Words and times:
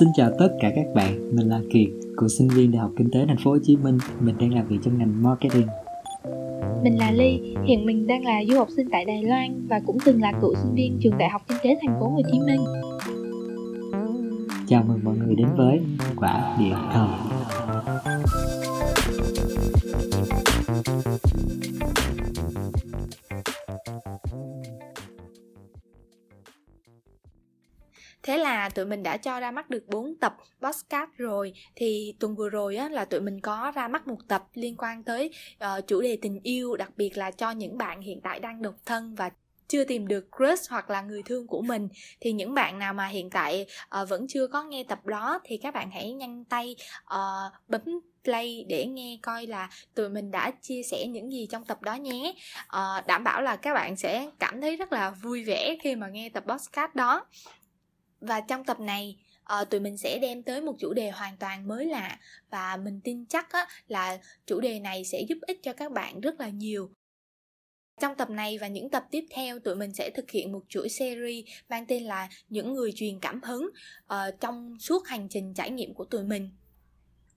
Xin 0.00 0.08
chào 0.14 0.30
tất 0.38 0.48
cả 0.60 0.72
các 0.76 0.86
bạn, 0.94 1.36
mình 1.36 1.48
là 1.48 1.60
Kiệt, 1.72 1.88
cựu 2.16 2.28
sinh 2.28 2.48
viên 2.48 2.72
Đại 2.72 2.80
học 2.80 2.90
Kinh 2.96 3.10
tế 3.10 3.24
Thành 3.26 3.36
phố 3.44 3.50
Hồ 3.50 3.58
Chí 3.62 3.76
Minh. 3.76 3.98
Mình 4.20 4.34
đang 4.38 4.54
làm 4.54 4.68
việc 4.68 4.76
trong 4.84 4.98
ngành 4.98 5.22
marketing. 5.22 5.66
Mình 6.82 6.98
là 6.98 7.10
Ly, 7.10 7.40
hiện 7.64 7.86
mình 7.86 8.06
đang 8.06 8.24
là 8.24 8.40
du 8.48 8.56
học 8.56 8.68
sinh 8.76 8.88
tại 8.92 9.04
Đài 9.04 9.22
Loan 9.22 9.66
và 9.68 9.80
cũng 9.86 9.98
từng 10.04 10.22
là 10.22 10.32
cựu 10.40 10.54
sinh 10.54 10.74
viên 10.74 10.98
trường 11.00 11.18
Đại 11.18 11.28
học 11.28 11.42
Kinh 11.48 11.58
tế 11.62 11.78
Thành 11.82 11.96
phố 12.00 12.08
Hồ 12.08 12.20
Chí 12.32 12.38
Minh. 12.46 12.60
Chào 14.66 14.84
mừng 14.88 15.00
mọi 15.04 15.16
người 15.16 15.34
đến 15.34 15.46
với 15.56 15.80
Quả 16.16 16.56
Địa 16.58 16.76
Cầu. 16.94 17.33
Tụi 28.84 28.90
mình 28.90 29.02
đã 29.02 29.16
cho 29.16 29.40
ra 29.40 29.50
mắt 29.50 29.70
được 29.70 29.88
4 29.88 30.14
tập 30.16 30.36
podcast 30.62 31.10
rồi. 31.16 31.52
Thì 31.76 32.14
tuần 32.20 32.36
vừa 32.36 32.48
rồi 32.48 32.76
á, 32.76 32.88
là 32.88 33.04
tụi 33.04 33.20
mình 33.20 33.40
có 33.40 33.72
ra 33.74 33.88
mắt 33.88 34.06
một 34.06 34.18
tập 34.28 34.44
liên 34.54 34.76
quan 34.76 35.02
tới 35.02 35.30
uh, 35.64 35.86
chủ 35.86 36.00
đề 36.00 36.18
tình 36.22 36.40
yêu 36.42 36.76
Đặc 36.76 36.90
biệt 36.96 37.18
là 37.18 37.30
cho 37.30 37.50
những 37.50 37.78
bạn 37.78 38.00
hiện 38.00 38.20
tại 38.20 38.40
đang 38.40 38.62
độc 38.62 38.74
thân 38.86 39.14
và 39.14 39.30
chưa 39.68 39.84
tìm 39.84 40.08
được 40.08 40.28
crush 40.36 40.70
hoặc 40.70 40.90
là 40.90 41.02
người 41.02 41.22
thương 41.22 41.46
của 41.46 41.62
mình. 41.62 41.88
Thì 42.20 42.32
những 42.32 42.54
bạn 42.54 42.78
nào 42.78 42.94
mà 42.94 43.06
hiện 43.06 43.30
tại 43.30 43.66
uh, 44.02 44.08
vẫn 44.08 44.26
chưa 44.28 44.46
có 44.46 44.64
nghe 44.64 44.84
tập 44.84 45.06
đó 45.06 45.40
thì 45.44 45.56
các 45.56 45.74
bạn 45.74 45.90
hãy 45.90 46.12
nhanh 46.12 46.44
tay 46.44 46.76
uh, 47.14 47.52
bấm 47.68 48.00
play 48.24 48.64
để 48.68 48.86
nghe 48.86 49.18
coi 49.22 49.46
là 49.46 49.70
tụi 49.94 50.08
mình 50.08 50.30
đã 50.30 50.50
chia 50.62 50.82
sẻ 50.82 51.06
những 51.06 51.32
gì 51.32 51.46
trong 51.50 51.64
tập 51.64 51.82
đó 51.82 51.94
nhé. 51.94 52.34
Uh, 52.64 53.06
đảm 53.06 53.24
bảo 53.24 53.42
là 53.42 53.56
các 53.56 53.74
bạn 53.74 53.96
sẽ 53.96 54.30
cảm 54.38 54.60
thấy 54.60 54.76
rất 54.76 54.92
là 54.92 55.10
vui 55.10 55.44
vẻ 55.44 55.76
khi 55.82 55.96
mà 55.96 56.08
nghe 56.08 56.28
tập 56.28 56.44
podcast 56.46 56.94
đó 56.94 57.26
và 58.26 58.40
trong 58.40 58.64
tập 58.64 58.80
này 58.80 59.16
uh, 59.60 59.70
tụi 59.70 59.80
mình 59.80 59.96
sẽ 59.96 60.18
đem 60.18 60.42
tới 60.42 60.60
một 60.60 60.76
chủ 60.78 60.92
đề 60.92 61.10
hoàn 61.10 61.36
toàn 61.36 61.68
mới 61.68 61.86
lạ. 61.86 62.18
Và 62.50 62.76
mình 62.76 63.00
tin 63.04 63.26
chắc 63.26 63.52
á, 63.52 63.66
là 63.88 64.18
chủ 64.46 64.60
đề 64.60 64.80
này 64.80 65.04
sẽ 65.04 65.22
giúp 65.28 65.38
ích 65.40 65.62
cho 65.62 65.72
các 65.72 65.92
bạn 65.92 66.20
rất 66.20 66.40
là 66.40 66.48
nhiều. 66.48 66.90
Trong 68.00 68.14
tập 68.16 68.30
này 68.30 68.58
và 68.58 68.68
những 68.68 68.90
tập 68.90 69.04
tiếp 69.10 69.24
theo 69.30 69.58
tụi 69.58 69.76
mình 69.76 69.94
sẽ 69.94 70.10
thực 70.10 70.30
hiện 70.30 70.52
một 70.52 70.62
chuỗi 70.68 70.88
series 70.88 71.44
mang 71.68 71.86
tên 71.86 72.02
là 72.02 72.28
những 72.48 72.74
người 72.74 72.92
truyền 72.94 73.20
cảm 73.20 73.42
hứng 73.42 73.70
uh, 74.04 74.40
trong 74.40 74.76
suốt 74.80 75.06
hành 75.06 75.28
trình 75.28 75.54
trải 75.54 75.70
nghiệm 75.70 75.94
của 75.94 76.04
tụi 76.04 76.24
mình. 76.24 76.50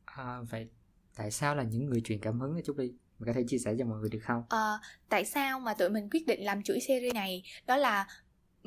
À, 0.05 0.41
vậy 0.49 0.67
tại 1.15 1.31
sao 1.31 1.55
là 1.55 1.63
những 1.63 1.85
người 1.85 2.01
truyền 2.01 2.19
cảm 2.19 2.39
hứng 2.39 2.53
này 2.53 2.63
chút 2.65 2.77
đi 2.77 2.93
mình 3.19 3.27
có 3.27 3.33
thể 3.33 3.43
chia 3.47 3.57
sẻ 3.57 3.75
cho 3.79 3.85
mọi 3.85 3.99
người 3.99 4.09
được 4.09 4.19
không? 4.21 4.43
À, 4.49 4.79
tại 5.09 5.25
sao 5.25 5.59
mà 5.59 5.73
tụi 5.73 5.89
mình 5.89 6.09
quyết 6.11 6.27
định 6.27 6.45
làm 6.45 6.63
chuỗi 6.63 6.79
series 6.79 7.13
này? 7.13 7.43
Đó 7.65 7.77
là 7.77 8.07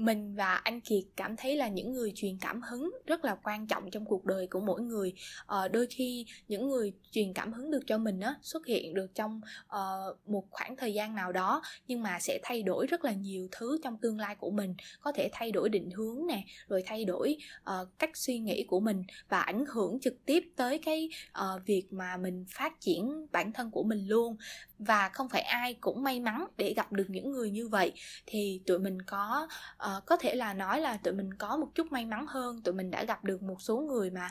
mình 0.00 0.34
và 0.34 0.54
anh 0.54 0.80
kiệt 0.80 1.04
cảm 1.16 1.36
thấy 1.36 1.56
là 1.56 1.68
những 1.68 1.92
người 1.92 2.12
truyền 2.14 2.38
cảm 2.40 2.62
hứng 2.62 2.90
rất 3.06 3.24
là 3.24 3.36
quan 3.42 3.66
trọng 3.66 3.90
trong 3.90 4.04
cuộc 4.04 4.24
đời 4.24 4.46
của 4.46 4.60
mỗi 4.60 4.80
người. 4.80 5.12
Ờ, 5.46 5.68
đôi 5.68 5.86
khi 5.86 6.26
những 6.48 6.68
người 6.68 6.92
truyền 7.10 7.32
cảm 7.32 7.52
hứng 7.52 7.70
được 7.70 7.82
cho 7.86 7.98
mình 7.98 8.20
á 8.20 8.34
xuất 8.42 8.66
hiện 8.66 8.94
được 8.94 9.14
trong 9.14 9.40
uh, 9.66 10.28
một 10.28 10.44
khoảng 10.50 10.76
thời 10.76 10.94
gian 10.94 11.14
nào 11.14 11.32
đó 11.32 11.62
nhưng 11.88 12.02
mà 12.02 12.18
sẽ 12.20 12.38
thay 12.42 12.62
đổi 12.62 12.86
rất 12.86 13.04
là 13.04 13.12
nhiều 13.12 13.48
thứ 13.52 13.78
trong 13.84 13.98
tương 13.98 14.18
lai 14.18 14.34
của 14.34 14.50
mình. 14.50 14.74
Có 15.00 15.12
thể 15.12 15.28
thay 15.32 15.52
đổi 15.52 15.68
định 15.68 15.90
hướng 15.90 16.26
nè 16.26 16.44
rồi 16.68 16.82
thay 16.86 17.04
đổi 17.04 17.36
uh, 17.62 17.98
cách 17.98 18.10
suy 18.14 18.38
nghĩ 18.38 18.64
của 18.68 18.80
mình 18.80 19.02
và 19.28 19.40
ảnh 19.40 19.64
hưởng 19.68 20.00
trực 20.00 20.14
tiếp 20.26 20.44
tới 20.56 20.78
cái 20.78 21.08
uh, 21.40 21.66
việc 21.66 21.92
mà 21.92 22.16
mình 22.16 22.44
phát 22.48 22.80
triển 22.80 23.26
bản 23.32 23.52
thân 23.52 23.70
của 23.70 23.82
mình 23.82 24.08
luôn. 24.08 24.36
Và 24.78 25.08
không 25.08 25.28
phải 25.28 25.42
ai 25.42 25.74
cũng 25.74 26.02
may 26.02 26.20
mắn 26.20 26.44
để 26.56 26.74
gặp 26.74 26.92
được 26.92 27.06
những 27.08 27.30
người 27.30 27.50
như 27.50 27.68
vậy. 27.68 27.92
Thì 28.26 28.60
tụi 28.66 28.78
mình 28.78 29.02
có 29.02 29.48
uh, 29.76 29.89
Ờ, 29.91 30.00
có 30.06 30.16
thể 30.16 30.34
là 30.34 30.55
nói 30.55 30.80
là 30.80 30.96
tụi 30.96 31.14
mình 31.14 31.34
có 31.34 31.56
một 31.56 31.69
chút 31.74 31.92
may 31.92 32.06
mắn 32.06 32.27
hơn 32.28 32.62
tụi 32.62 32.74
mình 32.74 32.91
đã 32.91 33.05
gặp 33.05 33.25
được 33.25 33.42
một 33.42 33.62
số 33.62 33.81
người 33.81 34.10
mà 34.10 34.31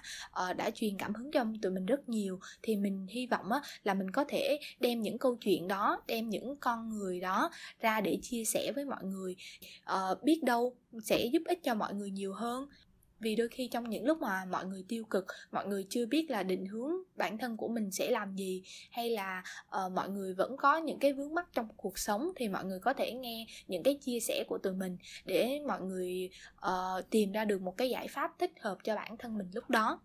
uh, 0.49 0.57
đã 0.57 0.71
truyền 0.71 0.97
cảm 0.97 1.13
hứng 1.13 1.31
cho 1.31 1.45
tụi 1.61 1.71
mình 1.71 1.85
rất 1.85 2.09
nhiều. 2.09 2.39
Thì 2.61 2.75
mình 2.75 3.07
hy 3.09 3.27
vọng 3.27 3.51
á, 3.51 3.61
là 3.83 3.93
mình 3.93 4.11
có 4.11 4.25
thể 4.27 4.59
đem 4.79 5.01
những 5.01 5.17
câu 5.17 5.35
chuyện 5.35 5.67
đó 5.67 6.01
đem 6.07 6.29
những 6.29 6.55
con 6.59 6.89
người 6.89 7.19
đó 7.19 7.49
ra 7.79 8.01
để 8.01 8.19
chia 8.21 8.45
sẻ 8.45 8.71
với 8.75 8.85
mọi 8.85 9.03
người. 9.03 9.35
Uh, 9.93 10.23
biết 10.23 10.43
đâu 10.43 10.75
sẽ 11.03 11.25
giúp 11.25 11.41
ích 11.45 11.59
cho 11.63 11.75
mọi 11.75 11.93
người 11.93 12.11
nhiều 12.11 12.33
hơn 12.33 12.69
vì 13.19 13.35
đôi 13.35 13.47
khi 13.47 13.67
trong 13.67 13.89
những 13.89 14.05
lúc 14.05 14.21
mà 14.21 14.45
mọi 14.45 14.65
người 14.65 14.85
tiêu 14.87 15.03
cực 15.09 15.25
mọi 15.51 15.67
người 15.67 15.85
chưa 15.89 16.05
biết 16.05 16.29
là 16.29 16.43
định 16.43 16.65
hướng 16.65 16.91
bản 17.15 17.37
thân 17.37 17.57
của 17.57 17.67
mình 17.67 17.91
sẽ 17.91 18.11
làm 18.11 18.35
gì 18.35 18.63
hay 18.91 19.09
là 19.09 19.43
uh, 19.67 19.91
mọi 19.91 20.09
người 20.09 20.33
vẫn 20.33 20.57
có 20.57 20.77
những 20.77 20.99
cái 20.99 21.13
vướng 21.13 21.33
mắc 21.33 21.47
trong 21.53 21.67
cuộc 21.77 21.99
sống 21.99 22.31
thì 22.35 22.47
mọi 22.47 22.65
người 22.65 22.79
có 22.79 22.93
thể 22.93 23.11
nghe 23.13 23.45
những 23.67 23.83
cái 23.83 23.95
chia 23.95 24.19
sẻ 24.19 24.43
của 24.47 24.57
tụi 24.57 24.73
mình 24.73 24.97
để 25.25 25.59
mọi 25.67 25.81
người 25.81 26.29
uh, 26.55 27.09
tìm 27.09 27.31
ra 27.31 27.45
được 27.45 27.61
một 27.61 27.77
cái 27.77 27.89
giải 27.89 28.07
pháp 28.07 28.31
thích 28.39 28.51
hợp 28.61 28.77
cho 28.83 28.95
bản 28.95 29.17
thân 29.17 29.37
mình 29.37 29.47
lúc 29.53 29.69
đó. 29.69 30.01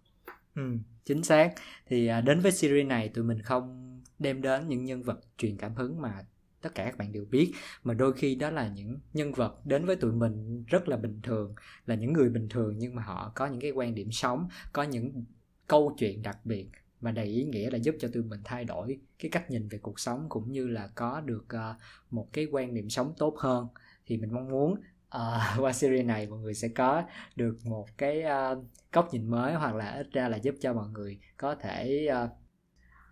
Ừ 0.54 0.62
chính 1.04 1.22
xác. 1.22 1.52
Thì 1.86 2.06
à, 2.06 2.20
đến 2.20 2.40
với 2.40 2.52
series 2.52 2.86
này 2.86 3.08
tụi 3.08 3.24
mình 3.24 3.42
không 3.42 3.94
đem 4.18 4.42
đến 4.42 4.68
những 4.68 4.84
nhân 4.84 5.02
vật 5.02 5.20
truyền 5.38 5.56
cảm 5.56 5.74
hứng 5.74 6.02
mà 6.02 6.24
tất 6.64 6.74
cả 6.74 6.84
các 6.84 6.98
bạn 6.98 7.12
đều 7.12 7.24
biết 7.30 7.52
mà 7.82 7.94
đôi 7.94 8.12
khi 8.12 8.34
đó 8.34 8.50
là 8.50 8.68
những 8.68 8.98
nhân 9.12 9.32
vật 9.32 9.66
đến 9.66 9.84
với 9.86 9.96
tụi 9.96 10.12
mình 10.12 10.64
rất 10.66 10.88
là 10.88 10.96
bình 10.96 11.20
thường 11.22 11.54
là 11.86 11.94
những 11.94 12.12
người 12.12 12.28
bình 12.28 12.48
thường 12.48 12.78
nhưng 12.78 12.94
mà 12.94 13.02
họ 13.02 13.32
có 13.34 13.46
những 13.46 13.60
cái 13.60 13.70
quan 13.70 13.94
điểm 13.94 14.12
sống 14.12 14.48
có 14.72 14.82
những 14.82 15.24
câu 15.66 15.94
chuyện 15.98 16.22
đặc 16.22 16.38
biệt 16.44 16.68
mà 17.00 17.10
đầy 17.10 17.26
ý 17.26 17.44
nghĩa 17.44 17.70
là 17.70 17.78
giúp 17.78 17.94
cho 18.00 18.08
tụi 18.12 18.22
mình 18.22 18.40
thay 18.44 18.64
đổi 18.64 18.98
cái 19.18 19.30
cách 19.30 19.50
nhìn 19.50 19.68
về 19.68 19.78
cuộc 19.78 20.00
sống 20.00 20.26
cũng 20.28 20.52
như 20.52 20.68
là 20.68 20.88
có 20.94 21.20
được 21.20 21.44
uh, 21.54 21.76
một 22.10 22.28
cái 22.32 22.46
quan 22.52 22.74
niệm 22.74 22.90
sống 22.90 23.14
tốt 23.18 23.34
hơn. 23.38 23.66
Thì 24.06 24.16
mình 24.16 24.34
mong 24.34 24.48
muốn 24.48 24.72
uh, 25.16 25.58
qua 25.60 25.72
series 25.72 26.06
này 26.06 26.26
mọi 26.26 26.38
người 26.38 26.54
sẽ 26.54 26.68
có 26.68 27.02
được 27.36 27.56
một 27.64 27.86
cái 27.98 28.22
uh, 28.52 28.64
góc 28.92 29.14
nhìn 29.14 29.30
mới 29.30 29.54
hoặc 29.54 29.74
là 29.74 29.90
ít 29.90 30.06
ra 30.12 30.28
là 30.28 30.36
giúp 30.36 30.54
cho 30.60 30.72
mọi 30.72 30.88
người 30.88 31.18
có 31.36 31.54
thể 31.54 32.08
uh, 32.24 32.30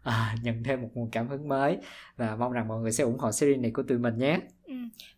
à, 0.03 0.35
nhận 0.43 0.63
thêm 0.63 0.83
một 0.83 0.89
nguồn 0.95 1.11
cảm 1.11 1.29
hứng 1.29 1.49
mới 1.49 1.77
và 2.17 2.37
mong 2.37 2.53
rằng 2.53 2.69
mọi 2.69 2.81
người 2.81 2.93
sẽ 2.93 3.05
ủng 3.05 3.19
hộ 3.19 3.33
series 3.33 3.61
này 3.61 3.71
của 3.75 3.83
tụi 3.83 3.99
mình 3.99 4.19
nhé. 4.19 4.39
Ừ. 4.67 4.75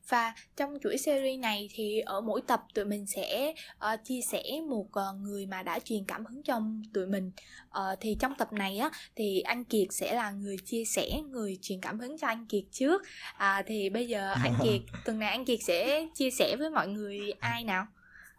và 0.09 0.35
trong 0.57 0.79
chuỗi 0.83 0.99
series 0.99 1.41
này 1.41 1.69
thì 1.75 2.01
ở 2.01 2.21
mỗi 2.21 2.41
tập 2.47 2.63
tụi 2.75 2.85
mình 2.85 3.07
sẽ 3.07 3.55
uh, 3.77 4.05
chia 4.05 4.21
sẻ 4.21 4.43
một 4.69 4.87
uh, 4.87 5.21
người 5.21 5.47
mà 5.47 5.63
đã 5.63 5.79
truyền 5.79 6.05
cảm 6.05 6.27
hứng 6.27 6.43
cho 6.43 6.61
tụi 6.95 7.07
mình. 7.07 7.31
Uh, 7.69 7.99
thì 8.01 8.17
trong 8.21 8.35
tập 8.39 8.53
này 8.53 8.79
á 8.79 8.91
thì 9.17 9.41
anh 9.41 9.65
Kiệt 9.65 9.87
sẽ 9.91 10.15
là 10.15 10.31
người 10.31 10.57
chia 10.65 10.85
sẻ 10.85 11.21
người 11.31 11.59
truyền 11.63 11.81
cảm 11.81 12.01
hứng 12.01 12.19
cho 12.19 12.27
anh 12.27 12.47
Kiệt 12.47 12.65
trước. 12.71 13.03
À, 13.37 13.63
thì 13.67 13.91
bây 13.91 14.09
giờ 14.09 14.35
anh 14.45 14.55
Kiệt 14.63 14.81
tuần 15.05 15.19
này 15.19 15.29
anh 15.29 15.45
Kiệt 15.45 15.59
sẽ 15.63 16.07
chia 16.15 16.31
sẻ 16.31 16.57
với 16.57 16.71
mọi 16.71 16.89
người 16.89 17.33
ai 17.41 17.65
nào? 17.65 17.87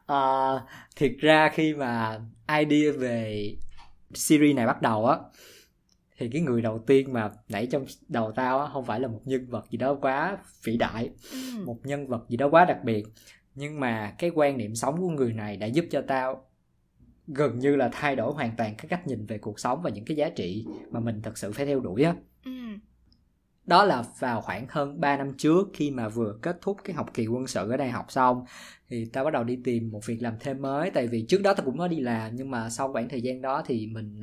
À, 0.06 0.54
thiệt 0.96 1.12
ra 1.20 1.50
khi 1.54 1.74
mà 1.74 2.20
idea 2.48 2.92
về 2.98 3.52
series 4.14 4.56
này 4.56 4.66
bắt 4.66 4.82
đầu 4.82 5.06
á 5.06 5.18
thì 6.18 6.30
cái 6.30 6.42
người 6.42 6.62
đầu 6.62 6.80
tiên 6.80 7.14
mà 7.14 7.31
nãy 7.50 7.68
trong 7.72 7.86
đầu 8.08 8.31
tao 8.31 8.59
á 8.59 8.70
không 8.74 8.86
phải 8.86 9.00
là 9.00 9.08
một 9.08 9.22
nhân 9.26 9.48
vật 9.50 9.66
gì 9.72 9.78
đó 9.78 9.98
quá 10.02 10.38
vĩ 10.64 10.78
đại 10.78 11.09
ừ. 11.31 11.38
một 11.66 11.80
nhân 11.84 12.08
vật 12.08 12.26
gì 12.30 12.38
đó 12.38 12.50
quá 12.50 12.66
đặc 12.66 12.84
biệt 12.84 13.06
nhưng 13.56 13.80
mà 13.80 14.16
cái 14.18 14.31
quan 14.36 14.58
niệm 14.58 14.76
sống 14.76 14.98
của 14.98 15.09
người 15.09 15.34
này 15.34 15.58
đã 15.58 15.68
giúp 15.68 15.86
cho 15.92 16.02
tao 16.08 16.46
gần 17.28 17.59
như 17.59 17.76
là 17.76 17.90
thay 17.92 18.16
đổi 18.16 18.34
hoàn 18.34 18.56
toàn 18.58 18.76
cái 18.76 18.88
cách 18.90 19.08
nhìn 19.08 19.26
về 19.26 19.38
cuộc 19.38 19.59
sống 19.59 19.81
và 19.81 19.90
những 19.90 20.06
cái 20.06 20.18
giá 20.18 20.30
trị 20.30 20.66
mà 20.92 21.00
mình 21.00 21.22
thật 21.22 21.38
sự 21.38 21.52
phải 21.52 21.66
theo 21.66 21.80
đuổi 21.80 22.03
á 22.03 22.16
ừ. 22.46 22.52
đó 23.66 23.86
là 23.86 24.03
vào 24.20 24.42
khoảng 24.42 24.66
hơn 24.70 25.00
3 25.00 25.18
năm 25.18 25.34
trước 25.38 25.68
khi 25.74 25.92
mà 25.92 26.09
vừa 26.09 26.38
kết 26.42 26.58
thúc 26.62 26.78
cái 26.84 26.96
học 26.96 27.09
kỳ 27.14 27.28
quân 27.28 27.47
sự 27.47 27.72
ở 27.72 27.78
đây 27.78 27.90
học 27.90 28.12
xong 28.12 28.46
thì 28.90 29.06
tao 29.06 29.24
bắt 29.24 29.34
đầu 29.34 29.44
đi 29.44 29.58
tìm 29.64 29.92
một 29.92 30.06
việc 30.06 30.22
làm 30.22 30.34
thêm 30.40 30.62
mới 30.62 30.92
tại 30.92 31.08
vì 31.08 31.26
trước 31.28 31.42
đó 31.42 31.53
tao 31.53 31.66
cũng 31.66 31.78
có 31.78 31.88
đi 31.88 32.00
làm 32.00 32.36
nhưng 32.36 32.52
mà 32.52 32.70
sau 32.70 32.94
khoảng 32.94 33.09
thời 33.09 33.22
gian 33.22 33.42
đó 33.42 33.64
thì 33.66 33.88
mình 33.88 34.22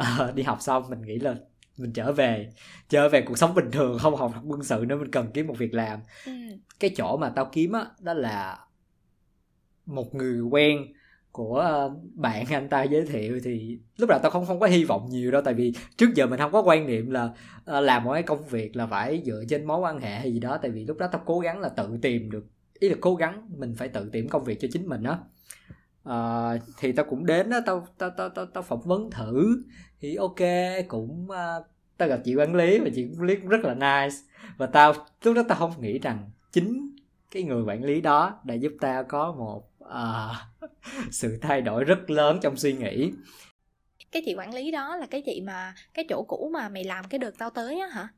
uh, 0.00 0.34
đi 0.34 0.42
học 0.42 0.58
xong 0.60 0.90
mình 0.90 1.02
nghĩ 1.02 1.18
là 1.18 1.34
mình 1.76 1.92
trở 1.92 2.12
về 2.12 2.52
trở 2.88 3.08
về 3.08 3.22
cuộc 3.22 3.38
sống 3.38 3.54
bình 3.54 3.70
thường 3.72 3.98
không 3.98 4.16
học 4.16 4.32
học 4.34 4.42
quân 4.46 4.62
sự 4.62 4.84
nữa 4.88 4.96
mình 4.96 5.10
cần 5.10 5.30
kiếm 5.34 5.46
một 5.46 5.58
việc 5.58 5.74
làm 5.74 6.00
ừ. 6.26 6.32
cái 6.80 6.90
chỗ 6.96 7.16
mà 7.16 7.28
tao 7.28 7.48
kiếm 7.52 7.72
á 7.72 7.80
đó, 7.80 7.88
đó 8.00 8.14
là 8.14 8.58
một 9.86 10.14
người 10.14 10.40
quen 10.40 10.86
của 11.32 11.90
bạn 12.14 12.46
anh 12.50 12.68
ta 12.68 12.82
giới 12.82 13.06
thiệu 13.06 13.40
thì 13.44 13.78
lúc 13.96 14.08
đầu 14.08 14.18
tao 14.22 14.30
không 14.30 14.46
không 14.46 14.60
có 14.60 14.66
hy 14.66 14.84
vọng 14.84 15.06
nhiều 15.10 15.30
đâu 15.30 15.42
tại 15.44 15.54
vì 15.54 15.72
trước 15.96 16.14
giờ 16.14 16.26
mình 16.26 16.38
không 16.38 16.52
có 16.52 16.62
quan 16.62 16.86
niệm 16.86 17.10
là 17.10 17.30
làm 17.66 18.04
một 18.04 18.12
cái 18.12 18.22
công 18.22 18.46
việc 18.46 18.76
là 18.76 18.86
phải 18.86 19.22
dựa 19.26 19.44
trên 19.48 19.64
mối 19.64 19.80
quan 19.80 20.00
hệ 20.00 20.10
hay 20.10 20.32
gì 20.32 20.40
đó 20.40 20.58
tại 20.62 20.70
vì 20.70 20.84
lúc 20.84 20.98
đó 20.98 21.08
tao 21.12 21.22
cố 21.26 21.38
gắng 21.38 21.60
là 21.60 21.68
tự 21.68 21.98
tìm 22.02 22.30
được 22.30 22.46
ý 22.78 22.88
là 22.88 22.96
cố 23.00 23.14
gắng 23.14 23.50
mình 23.58 23.74
phải 23.78 23.88
tự 23.88 24.08
tìm 24.12 24.28
công 24.28 24.44
việc 24.44 24.60
cho 24.60 24.68
chính 24.72 24.86
mình 24.86 25.02
á 25.02 25.18
uh, 26.08 26.62
thì 26.78 26.92
tao 26.92 27.06
cũng 27.08 27.26
đến 27.26 27.50
đó 27.50 27.60
tao 27.66 27.86
tao 27.98 28.10
tao 28.10 28.28
tao, 28.28 28.46
tao 28.46 28.62
phỏng 28.62 28.80
vấn 28.80 29.10
thử. 29.10 29.62
Thì 30.00 30.14
ok 30.14 30.40
cũng 30.88 31.26
uh, 31.30 31.66
tao 31.96 32.08
gặp 32.08 32.20
chị 32.24 32.34
quản 32.34 32.54
lý 32.54 32.78
và 32.78 32.88
chị 32.94 33.08
quản 33.18 33.26
lý 33.26 33.36
cũng 33.36 33.48
rất 33.48 33.64
là 33.64 33.74
nice. 33.74 34.16
Và 34.56 34.66
tao 34.66 34.92
lúc 35.22 35.36
đó 35.36 35.42
tao 35.48 35.58
không 35.58 35.80
nghĩ 35.80 35.98
rằng 35.98 36.30
chính 36.52 36.96
cái 37.30 37.42
người 37.42 37.62
quản 37.62 37.84
lý 37.84 38.00
đó 38.00 38.40
đã 38.44 38.54
giúp 38.54 38.72
tao 38.80 39.04
có 39.04 39.32
một 39.32 39.70
uh, 39.84 40.70
sự 41.10 41.38
thay 41.42 41.60
đổi 41.60 41.84
rất 41.84 42.10
lớn 42.10 42.38
trong 42.42 42.56
suy 42.56 42.72
nghĩ. 42.72 43.12
Cái 44.12 44.22
chị 44.26 44.34
quản 44.34 44.54
lý 44.54 44.70
đó 44.70 44.96
là 44.96 45.06
cái 45.06 45.22
chị 45.26 45.40
mà 45.40 45.74
cái 45.94 46.04
chỗ 46.08 46.22
cũ 46.22 46.50
mà 46.52 46.68
mày 46.68 46.84
làm 46.84 47.04
cái 47.04 47.18
đợt 47.18 47.38
tao 47.38 47.50
tới 47.50 47.80
á 47.80 47.86
hả? 47.86 48.08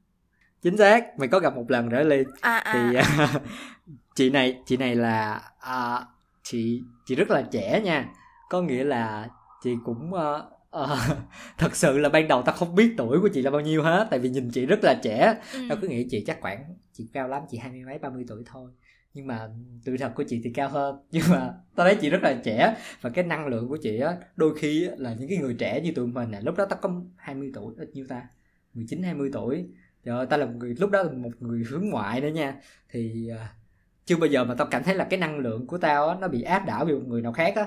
Chính 0.62 0.76
xác 0.76 1.18
mày 1.18 1.28
có 1.28 1.40
gặp 1.40 1.56
một 1.56 1.70
lần 1.70 1.88
nữa 1.88 2.02
ly 2.02 2.24
à, 2.40 2.56
à. 2.58 2.72
thì 2.72 2.98
uh, 2.98 3.42
chị 4.14 4.30
này 4.30 4.62
chị 4.66 4.76
này 4.76 4.94
là 4.94 5.42
uh, 5.56 6.17
chị 6.50 6.82
chị 7.06 7.14
rất 7.14 7.30
là 7.30 7.42
trẻ 7.42 7.80
nha. 7.84 8.12
Có 8.50 8.62
nghĩa 8.62 8.84
là 8.84 9.28
chị 9.62 9.76
cũng 9.84 10.10
uh, 10.14 10.42
uh, 10.82 10.98
thật 11.58 11.76
sự 11.76 11.98
là 11.98 12.08
ban 12.08 12.28
đầu 12.28 12.42
tao 12.42 12.54
không 12.54 12.74
biết 12.74 12.94
tuổi 12.96 13.20
của 13.20 13.28
chị 13.28 13.42
là 13.42 13.50
bao 13.50 13.60
nhiêu 13.60 13.82
hết 13.82 14.06
tại 14.10 14.18
vì 14.18 14.28
nhìn 14.28 14.50
chị 14.50 14.66
rất 14.66 14.78
là 14.82 14.94
trẻ. 15.02 15.34
Ừ. 15.52 15.60
tao 15.68 15.78
cứ 15.80 15.88
nghĩ 15.88 16.06
chị 16.10 16.24
chắc 16.26 16.38
khoảng 16.40 16.64
chị 16.92 17.08
cao 17.12 17.28
lắm 17.28 17.42
chị 17.50 17.58
hai 17.58 17.72
mươi 17.72 17.84
mấy 17.84 17.98
ba 17.98 18.10
mươi 18.10 18.24
tuổi 18.28 18.42
thôi. 18.46 18.70
Nhưng 19.14 19.26
mà 19.26 19.48
tuổi 19.84 19.98
thật 19.98 20.12
của 20.14 20.24
chị 20.28 20.40
thì 20.44 20.50
cao 20.54 20.68
hơn. 20.68 20.96
Nhưng 21.10 21.22
mà 21.30 21.54
tao 21.74 21.86
thấy 21.86 21.96
chị 22.00 22.10
rất 22.10 22.22
là 22.22 22.40
trẻ 22.44 22.76
và 23.00 23.10
cái 23.10 23.24
năng 23.24 23.46
lượng 23.46 23.68
của 23.68 23.78
chị 23.82 24.00
á 24.00 24.16
đôi 24.36 24.58
khi 24.58 24.86
á, 24.86 24.94
là 24.98 25.14
những 25.18 25.28
cái 25.28 25.38
người 25.38 25.54
trẻ 25.58 25.80
như 25.80 25.92
tụi 25.92 26.06
mình 26.06 26.30
nè 26.30 26.40
lúc 26.40 26.56
đó 26.56 26.64
tao 26.64 26.78
có 26.82 27.02
20 27.16 27.50
tuổi 27.54 27.74
ít 27.78 27.90
nhiêu 27.92 28.06
ta? 28.08 28.22
19 28.74 29.02
20 29.02 29.30
tuổi. 29.32 29.66
Trời 30.04 30.16
ơi 30.16 30.26
tao 30.30 30.38
là 30.38 30.46
một 30.46 30.52
người 30.56 30.74
lúc 30.78 30.90
đó 30.90 31.02
là 31.02 31.12
một 31.12 31.30
người 31.40 31.64
hướng 31.70 31.88
ngoại 31.88 32.20
nữa 32.20 32.28
nha. 32.28 32.54
Thì 32.90 33.30
chưa 34.08 34.16
bao 34.16 34.26
giờ 34.26 34.44
mà 34.44 34.54
tao 34.54 34.66
cảm 34.70 34.82
thấy 34.84 34.94
là 34.94 35.04
cái 35.04 35.20
năng 35.20 35.38
lượng 35.38 35.66
của 35.66 35.78
tao 35.78 36.08
á 36.08 36.16
nó 36.20 36.28
bị 36.28 36.42
áp 36.42 36.66
đảo 36.66 36.84
vì 36.84 36.92
một 36.92 37.04
người 37.06 37.22
nào 37.22 37.32
khác 37.32 37.56
á 37.56 37.66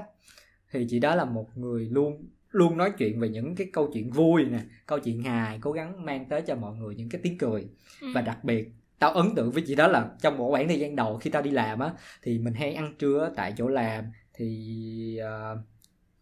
thì 0.71 0.85
chị 0.89 0.99
đó 0.99 1.15
là 1.15 1.25
một 1.25 1.57
người 1.57 1.89
luôn 1.91 2.27
luôn 2.49 2.77
nói 2.77 2.91
chuyện 2.97 3.19
về 3.19 3.29
những 3.29 3.55
cái 3.55 3.67
câu 3.73 3.89
chuyện 3.93 4.11
vui 4.11 4.45
nè 4.45 4.59
câu 4.85 4.99
chuyện 4.99 5.23
hài 5.23 5.59
cố 5.61 5.71
gắng 5.71 6.05
mang 6.05 6.25
tới 6.29 6.41
cho 6.41 6.55
mọi 6.55 6.75
người 6.75 6.95
những 6.95 7.09
cái 7.09 7.21
tiếng 7.23 7.37
cười 7.37 7.67
ừ. 8.01 8.07
và 8.15 8.21
đặc 8.21 8.43
biệt 8.43 8.71
tao 8.99 9.11
ấn 9.11 9.35
tượng 9.35 9.51
với 9.51 9.63
chị 9.67 9.75
đó 9.75 9.87
là 9.87 10.09
trong 10.21 10.37
một 10.37 10.49
khoảng 10.51 10.67
thời 10.67 10.79
gian 10.79 10.95
đầu 10.95 11.17
khi 11.17 11.29
tao 11.29 11.41
đi 11.41 11.51
làm 11.51 11.79
á 11.79 11.91
thì 12.21 12.39
mình 12.39 12.53
hay 12.53 12.73
ăn 12.73 12.95
trưa 12.99 13.31
tại 13.35 13.53
chỗ 13.57 13.67
làm 13.67 14.05
thì 14.33 15.19
uh, 15.21 15.59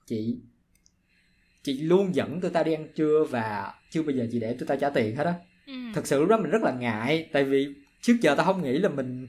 chị 0.05 0.37
chị 1.63 1.81
luôn 1.81 2.15
dẫn 2.15 2.41
tụi 2.41 2.51
tao 2.51 2.63
đi 2.63 2.73
ăn 2.73 2.87
trưa 2.95 3.25
và 3.29 3.73
chưa 3.89 4.03
bao 4.03 4.11
giờ 4.11 4.27
chị 4.31 4.39
để 4.39 4.53
tụi 4.53 4.67
tao 4.67 4.77
trả 4.77 4.89
tiền 4.89 5.15
hết 5.15 5.23
á 5.23 5.33
ừ. 5.67 5.73
thật 5.95 6.07
sự 6.07 6.19
lúc 6.19 6.29
đó 6.29 6.37
mình 6.37 6.51
rất 6.51 6.61
là 6.61 6.71
ngại 6.71 7.29
tại 7.33 7.43
vì 7.43 7.67
trước 8.01 8.15
giờ 8.21 8.35
tao 8.35 8.45
không 8.45 8.63
nghĩ 8.63 8.77
là 8.77 8.89
mình 8.89 9.27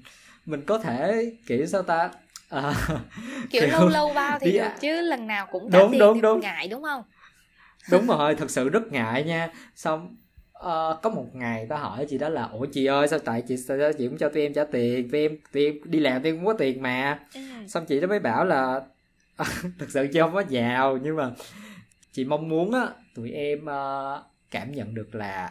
mình 0.50 0.62
có 0.66 0.78
thể 0.78 1.32
kiểu 1.46 1.66
sao 1.66 1.82
ta? 1.82 2.10
À, 2.48 2.74
kiểu, 3.50 3.62
kiểu 3.62 3.68
lâu 3.68 3.88
lâu 3.88 4.12
bao 4.14 4.38
thì 4.38 4.52
đi... 4.52 4.58
được 4.58 4.68
chứ 4.80 5.00
lần 5.00 5.26
nào 5.26 5.46
cũng 5.52 5.70
trả 5.70 5.78
đúng, 5.78 5.92
tiền 5.92 6.00
đúng, 6.00 6.14
thì 6.14 6.20
đúng. 6.20 6.40
ngại 6.40 6.68
đúng 6.68 6.82
không? 6.82 7.02
Đúng 7.90 8.06
rồi 8.06 8.34
thật 8.34 8.50
sự 8.50 8.68
rất 8.68 8.92
ngại 8.92 9.24
nha. 9.24 9.48
Xong 9.74 10.16
uh, 10.58 11.02
có 11.02 11.10
một 11.14 11.26
ngày 11.32 11.66
tao 11.68 11.78
hỏi 11.78 12.06
chị 12.08 12.18
đó 12.18 12.28
là 12.28 12.42
ủa 12.42 12.66
chị 12.72 12.86
ơi 12.86 13.08
sao 13.08 13.18
tại 13.18 13.42
chị 13.48 13.56
sao 13.56 13.76
chị 13.98 14.08
cũng 14.08 14.18
cho 14.18 14.28
tụi 14.28 14.42
em 14.42 14.54
trả 14.54 14.64
tiền 14.64 15.10
tụi 15.10 15.20
em 15.20 15.36
tụi 15.52 15.64
em 15.64 15.74
đi 15.84 16.00
làm 16.00 16.22
tụi 16.22 16.32
em 16.32 16.36
cũng 16.36 16.46
có 16.46 16.52
tiền 16.52 16.82
mà. 16.82 17.20
Ừ. 17.34 17.40
xong 17.68 17.86
chị 17.86 18.00
đó 18.00 18.08
mới 18.08 18.18
bảo 18.18 18.44
là 18.44 18.80
thật 19.78 19.86
sự 19.88 20.08
chị 20.12 20.20
không 20.20 20.34
có 20.34 20.42
giàu 20.48 20.98
nhưng 21.02 21.16
mà 21.16 21.30
chị 22.12 22.24
mong 22.24 22.48
muốn 22.48 22.74
á 22.74 22.86
tụi 23.14 23.30
em 23.30 23.58
uh, 23.64 24.24
cảm 24.50 24.72
nhận 24.72 24.94
được 24.94 25.14
là 25.14 25.50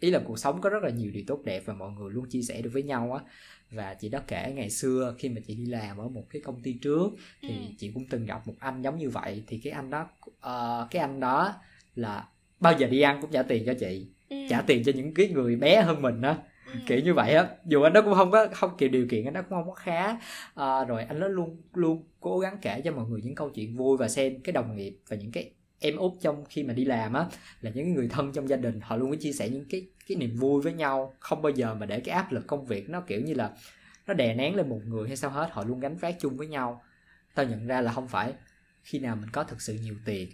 ý 0.00 0.10
là 0.10 0.20
cuộc 0.24 0.38
sống 0.38 0.60
có 0.60 0.70
rất 0.70 0.82
là 0.82 0.90
nhiều 0.90 1.10
điều 1.10 1.22
tốt 1.26 1.40
đẹp 1.44 1.62
và 1.66 1.74
mọi 1.74 1.90
người 1.92 2.10
luôn 2.10 2.28
chia 2.28 2.42
sẻ 2.42 2.62
được 2.62 2.70
với 2.72 2.82
nhau 2.82 3.12
á 3.12 3.24
và 3.70 3.94
chị 3.94 4.08
đó 4.08 4.18
kể 4.28 4.52
ngày 4.56 4.70
xưa 4.70 5.14
khi 5.18 5.28
mà 5.28 5.40
chị 5.46 5.54
đi 5.54 5.66
làm 5.66 5.96
ở 5.96 6.08
một 6.08 6.24
cái 6.30 6.42
công 6.42 6.62
ty 6.62 6.72
trước 6.72 7.08
thì 7.42 7.48
ừ. 7.48 7.72
chị 7.78 7.90
cũng 7.94 8.04
từng 8.10 8.26
gặp 8.26 8.46
một 8.46 8.54
anh 8.58 8.82
giống 8.82 8.98
như 8.98 9.10
vậy 9.10 9.44
thì 9.46 9.58
cái 9.58 9.72
anh 9.72 9.90
đó 9.90 10.08
uh, 10.26 10.90
cái 10.90 11.02
anh 11.02 11.20
đó 11.20 11.54
là 11.94 12.28
bao 12.60 12.72
giờ 12.78 12.86
đi 12.86 13.00
ăn 13.00 13.18
cũng 13.20 13.30
trả 13.30 13.42
tiền 13.42 13.62
cho 13.66 13.74
chị 13.74 14.06
ừ. 14.28 14.36
trả 14.50 14.62
tiền 14.62 14.82
cho 14.84 14.92
những 14.94 15.14
cái 15.14 15.28
người 15.28 15.56
bé 15.56 15.82
hơn 15.82 16.02
mình 16.02 16.20
đó 16.20 16.36
ừ. 16.66 16.78
kiểu 16.86 17.00
như 17.00 17.14
vậy 17.14 17.34
á 17.34 17.48
dù 17.66 17.82
anh 17.82 17.92
đó 17.92 18.02
cũng 18.02 18.14
không 18.14 18.30
có 18.30 18.48
không 18.52 18.70
kiểu 18.78 18.88
điều 18.88 19.06
kiện 19.10 19.24
anh 19.24 19.34
đó 19.34 19.42
cũng 19.42 19.58
không 19.58 19.68
có 19.68 19.74
khá 19.74 20.18
à, 20.54 20.84
rồi 20.84 21.04
anh 21.04 21.20
đó 21.20 21.28
luôn 21.28 21.62
luôn 21.74 22.04
cố 22.20 22.38
gắng 22.38 22.58
kể 22.62 22.80
cho 22.80 22.92
mọi 22.92 23.06
người 23.08 23.20
những 23.22 23.34
câu 23.34 23.50
chuyện 23.50 23.76
vui 23.76 23.96
và 23.96 24.08
xem 24.08 24.40
cái 24.44 24.52
đồng 24.52 24.76
nghiệp 24.76 24.98
và 25.08 25.16
những 25.16 25.32
cái 25.32 25.50
em 25.80 25.96
út 25.96 26.12
trong 26.20 26.44
khi 26.44 26.62
mà 26.62 26.74
đi 26.74 26.84
làm 26.84 27.12
á 27.12 27.26
là 27.60 27.70
những 27.74 27.94
người 27.94 28.08
thân 28.08 28.32
trong 28.32 28.48
gia 28.48 28.56
đình 28.56 28.80
họ 28.80 28.96
luôn 28.96 29.10
có 29.10 29.16
chia 29.20 29.32
sẻ 29.32 29.48
những 29.48 29.64
cái 29.70 29.86
cái 30.08 30.16
niềm 30.16 30.36
vui 30.36 30.62
với 30.62 30.72
nhau 30.72 31.14
không 31.20 31.42
bao 31.42 31.50
giờ 31.50 31.74
mà 31.74 31.86
để 31.86 32.00
cái 32.00 32.14
áp 32.14 32.32
lực 32.32 32.46
công 32.46 32.66
việc 32.66 32.90
nó 32.90 33.00
kiểu 33.00 33.20
như 33.20 33.34
là 33.34 33.52
nó 34.06 34.14
đè 34.14 34.34
nén 34.34 34.56
lên 34.56 34.68
một 34.68 34.80
người 34.86 35.08
hay 35.08 35.16
sao 35.16 35.30
hết 35.30 35.48
họ 35.52 35.64
luôn 35.64 35.80
gánh 35.80 35.96
vác 35.96 36.16
chung 36.20 36.36
với 36.36 36.46
nhau. 36.46 36.82
Tao 37.34 37.46
nhận 37.46 37.66
ra 37.66 37.80
là 37.80 37.92
không 37.92 38.08
phải 38.08 38.32
khi 38.82 38.98
nào 38.98 39.16
mình 39.16 39.30
có 39.32 39.44
thực 39.44 39.62
sự 39.62 39.74
nhiều 39.74 39.94
tiền 40.04 40.28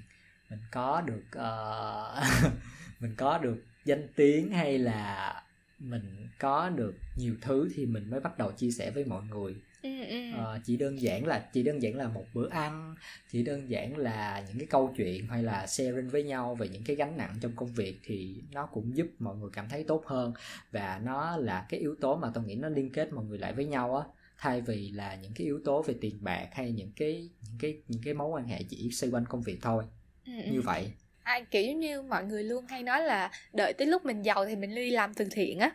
mình 0.53 0.61
có 0.71 1.01
được 1.01 1.25
uh, 1.39 2.53
mình 3.01 3.15
có 3.17 3.39
được 3.39 3.65
danh 3.85 4.09
tiếng 4.17 4.51
hay 4.51 4.79
là 4.79 5.43
mình 5.79 6.29
có 6.39 6.69
được 6.69 6.95
nhiều 7.17 7.35
thứ 7.41 7.69
thì 7.75 7.87
mình 7.87 8.11
mới 8.11 8.21
bắt 8.21 8.39
đầu 8.39 8.53
chia 8.53 8.71
sẻ 8.71 8.91
với 8.91 9.05
mọi 9.05 9.23
người 9.23 9.55
ừ, 9.83 10.05
ừ. 10.09 10.33
Ờ, 10.37 10.59
chỉ 10.65 10.77
đơn 10.77 11.01
giản 11.01 11.27
là 11.27 11.49
chỉ 11.53 11.63
đơn 11.63 11.83
giản 11.83 11.97
là 11.97 12.09
một 12.09 12.25
bữa 12.35 12.49
ăn 12.49 12.95
chỉ 13.31 13.43
đơn 13.43 13.71
giản 13.71 13.97
là 13.97 14.45
những 14.49 14.59
cái 14.59 14.67
câu 14.67 14.95
chuyện 14.97 15.27
hay 15.27 15.43
là 15.43 15.67
sharing 15.67 16.09
với 16.09 16.23
nhau 16.23 16.55
về 16.55 16.69
những 16.69 16.85
cái 16.85 16.97
gánh 16.97 17.17
nặng 17.17 17.35
trong 17.41 17.53
công 17.57 17.73
việc 17.73 18.01
thì 18.05 18.43
nó 18.53 18.67
cũng 18.67 18.97
giúp 18.97 19.07
mọi 19.19 19.37
người 19.37 19.51
cảm 19.53 19.69
thấy 19.69 19.85
tốt 19.85 20.05
hơn 20.07 20.33
và 20.73 21.01
nó 21.05 21.37
là 21.37 21.67
cái 21.69 21.81
yếu 21.81 21.95
tố 22.01 22.17
mà 22.17 22.31
tôi 22.35 22.45
nghĩ 22.45 22.55
nó 22.55 22.69
liên 22.69 22.93
kết 22.93 23.13
mọi 23.13 23.25
người 23.25 23.39
lại 23.39 23.53
với 23.53 23.65
nhau 23.65 23.97
á 23.97 24.05
thay 24.39 24.61
vì 24.61 24.91
là 24.91 25.15
những 25.15 25.33
cái 25.35 25.45
yếu 25.45 25.61
tố 25.65 25.83
về 25.83 25.95
tiền 26.01 26.19
bạc 26.21 26.49
hay 26.53 26.73
những 26.73 26.93
cái 26.97 27.31
những 27.43 27.59
cái 27.61 27.83
những 27.89 28.03
cái 28.05 28.15
mối 28.15 28.29
quan 28.31 28.45
hệ 28.45 28.63
chỉ 28.69 28.91
xoay 28.93 29.11
quanh 29.11 29.27
công 29.27 29.43
việc 29.43 29.59
thôi 29.63 29.85
ừ, 30.27 30.33
như 30.33 30.57
ừ. 30.57 30.63
vậy 30.63 30.93
à, 31.23 31.41
kiểu 31.51 31.73
như 31.73 32.03
mọi 32.03 32.25
người 32.25 32.45
luôn 32.45 32.67
hay 32.67 32.83
nói 32.83 33.03
là 33.03 33.31
đợi 33.53 33.73
tới 33.73 33.87
lúc 33.87 34.05
mình 34.05 34.23
giàu 34.23 34.47
thì 34.47 34.57
mình 34.57 34.75
đi 34.75 34.91
làm 34.91 35.15
từ 35.15 35.25
thiện 35.31 35.59
á 35.59 35.71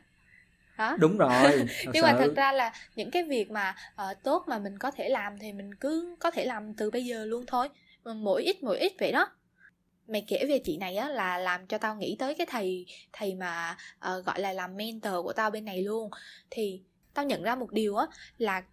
đó 0.77 0.95
đúng 0.99 1.17
rồi 1.17 1.67
nhưng 1.93 2.03
mà 2.03 2.15
thật 2.19 2.33
ra 2.35 2.51
là 2.51 2.73
những 2.95 3.11
cái 3.11 3.23
việc 3.23 3.51
mà 3.51 3.75
uh, 3.93 4.23
tốt 4.23 4.43
mà 4.47 4.59
mình 4.59 4.77
có 4.77 4.91
thể 4.91 5.09
làm 5.09 5.37
thì 5.39 5.53
mình 5.53 5.75
cứ 5.75 6.15
có 6.19 6.31
thể 6.31 6.45
làm 6.45 6.73
từ 6.73 6.91
bây 6.91 7.05
giờ 7.05 7.25
luôn 7.25 7.45
thôi. 7.47 7.69
Mỗi 8.15 8.43
ít 8.43 8.63
mỗi 8.63 8.79
ít 8.79 8.93
vậy 8.99 9.11
đó. 9.11 9.29
Mày 10.07 10.25
kể 10.27 10.45
về 10.49 10.59
chị 10.63 10.77
này 10.77 10.95
á 10.95 11.09
là 11.09 11.37
làm 11.37 11.67
cho 11.67 11.77
tao 11.77 11.95
nghĩ 11.95 12.15
tới 12.19 12.35
cái 12.35 12.47
thầy 12.49 12.85
thầy 13.13 13.35
mà 13.35 13.77
uh, 13.97 14.25
gọi 14.25 14.39
là 14.39 14.53
làm 14.53 14.77
mentor 14.77 15.13
của 15.23 15.33
tao 15.33 15.51
bên 15.51 15.65
này 15.65 15.81
luôn. 15.81 16.09
Thì 16.49 16.81
tao 17.13 17.25
nhận 17.25 17.43
ra 17.43 17.55
một 17.55 17.71
điều 17.71 17.95
á 17.95 18.05
là 18.37 18.63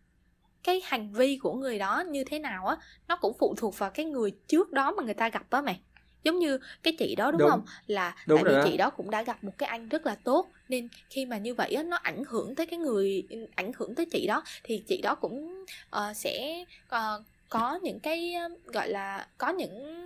cái 0.63 0.81
hành 0.85 1.13
vi 1.13 1.39
của 1.43 1.55
người 1.55 1.79
đó 1.79 2.05
như 2.09 2.25
thế 2.25 2.39
nào 2.39 2.67
á 2.67 2.77
nó 3.09 3.17
cũng 3.17 3.37
phụ 3.39 3.55
thuộc 3.59 3.79
vào 3.79 3.91
cái 3.91 4.07
người 4.07 4.31
trước 4.47 4.73
đó 4.73 4.93
mà 4.93 5.03
người 5.03 5.15
ta 5.15 5.29
gặp 5.29 5.51
á 5.51 5.61
mày 5.61 5.81
giống 6.25 6.39
như 6.39 6.59
cái 6.83 6.97
chị 6.99 7.15
đó 7.15 7.31
đúng, 7.31 7.39
đúng. 7.39 7.51
không 7.51 7.65
là 7.87 8.15
đúng 8.27 8.41
tại 8.45 8.53
vì 8.53 8.57
đó. 8.57 8.63
chị 8.65 8.77
đó 8.77 8.91
cũng 8.91 9.11
đã 9.11 9.23
gặp 9.23 9.45
một 9.45 9.53
cái 9.59 9.69
anh 9.69 9.89
rất 9.89 10.07
là 10.07 10.15
tốt 10.15 10.49
nên 10.69 10.89
khi 11.11 11.27
mà 11.27 11.39
như 11.39 11.55
vậy 11.55 11.73
á 11.73 11.83
nó 11.83 11.97
ảnh 11.97 12.23
hưởng 12.29 12.55
tới 12.55 12.67
cái 12.67 12.79
người 12.79 13.27
ảnh 13.55 13.73
hưởng 13.77 13.95
tới 13.95 14.07
chị 14.07 14.27
đó 14.27 14.43
thì 14.65 14.83
chị 14.87 15.01
đó 15.03 15.15
cũng 15.15 15.65
uh, 15.97 16.17
sẽ 16.17 16.65
uh, 16.87 17.23
có 17.49 17.79
những 17.83 18.01
cái 18.01 18.35
gọi 18.67 18.89
là 18.89 19.27
có 19.39 19.49
những 19.49 20.05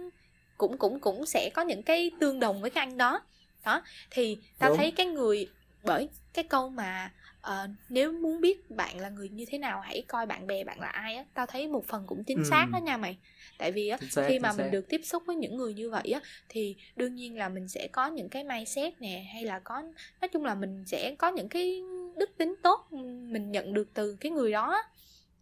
cũng 0.56 0.78
cũng 0.78 1.00
cũng 1.00 1.26
sẽ 1.26 1.50
có 1.54 1.62
những 1.62 1.82
cái 1.82 2.10
tương 2.20 2.40
đồng 2.40 2.60
với 2.60 2.70
cái 2.70 2.82
anh 2.82 2.96
đó 2.96 3.20
đó 3.64 3.82
thì 4.10 4.38
tao 4.58 4.76
thấy 4.76 4.90
cái 4.90 5.06
người 5.06 5.46
bởi 5.84 6.08
cái 6.32 6.44
câu 6.44 6.68
mà 6.68 7.12
uh, 7.40 7.70
nếu 7.88 8.12
muốn 8.12 8.40
biết 8.40 8.70
bạn 8.70 9.00
là 9.00 9.08
người 9.08 9.28
như 9.28 9.44
thế 9.48 9.58
nào 9.58 9.80
hãy 9.80 10.04
coi 10.08 10.26
bạn 10.26 10.46
bè 10.46 10.64
bạn 10.64 10.80
là 10.80 10.88
ai 10.88 11.14
á 11.14 11.24
tao 11.34 11.46
thấy 11.46 11.68
một 11.68 11.86
phần 11.86 12.04
cũng 12.06 12.24
chính 12.24 12.38
ừ. 12.38 12.44
xác 12.50 12.66
đó 12.72 12.78
nha 12.78 12.96
mày. 12.96 13.18
Tại 13.58 13.72
vì 13.72 13.88
á 13.88 13.98
xác, 14.10 14.24
khi 14.28 14.38
mà 14.38 14.52
mình 14.52 14.70
được 14.70 14.88
tiếp 14.88 15.00
xúc 15.04 15.22
với 15.26 15.36
những 15.36 15.56
người 15.56 15.74
như 15.74 15.90
vậy 15.90 16.10
á 16.12 16.20
thì 16.48 16.76
đương 16.96 17.14
nhiên 17.14 17.36
là 17.36 17.48
mình 17.48 17.68
sẽ 17.68 17.88
có 17.92 18.06
những 18.06 18.28
cái 18.28 18.44
mindset 18.44 19.00
nè 19.00 19.26
hay 19.32 19.44
là 19.44 19.58
có 19.58 19.82
nói 20.20 20.28
chung 20.32 20.44
là 20.44 20.54
mình 20.54 20.84
sẽ 20.86 21.14
có 21.18 21.28
những 21.28 21.48
cái 21.48 21.82
đức 22.16 22.30
tính 22.36 22.54
tốt 22.62 22.92
mình 23.32 23.50
nhận 23.50 23.74
được 23.74 23.88
từ 23.94 24.16
cái 24.20 24.32
người 24.32 24.52
đó 24.52 24.82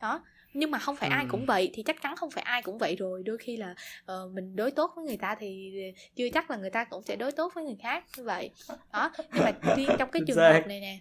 đó 0.00 0.22
nhưng 0.56 0.70
mà 0.70 0.78
không 0.78 0.96
phải 0.96 1.08
ừ. 1.08 1.12
ai 1.12 1.26
cũng 1.28 1.46
vậy 1.46 1.70
thì 1.74 1.82
chắc 1.82 2.02
chắn 2.02 2.16
không 2.16 2.30
phải 2.30 2.42
ai 2.42 2.62
cũng 2.62 2.78
vậy 2.78 2.96
rồi. 2.96 3.22
Đôi 3.22 3.38
khi 3.38 3.56
là 3.56 3.74
uh, 4.12 4.32
mình 4.32 4.56
đối 4.56 4.70
tốt 4.70 4.92
với 4.96 5.04
người 5.04 5.16
ta 5.16 5.36
thì 5.40 5.72
chưa 6.16 6.28
chắc 6.34 6.50
là 6.50 6.56
người 6.56 6.70
ta 6.70 6.84
cũng 6.84 7.02
sẽ 7.02 7.16
đối 7.16 7.32
tốt 7.32 7.52
với 7.54 7.64
người 7.64 7.76
khác 7.82 8.04
như 8.16 8.24
vậy. 8.24 8.50
Đó 8.92 9.12
nhưng 9.32 9.44
mà 9.44 9.52
riêng 9.76 9.88
trong 9.98 10.10
cái 10.10 10.22
trường 10.26 10.36
hợp 10.36 10.66
này 10.66 10.80
nè 10.80 10.98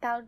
tao 0.00 0.22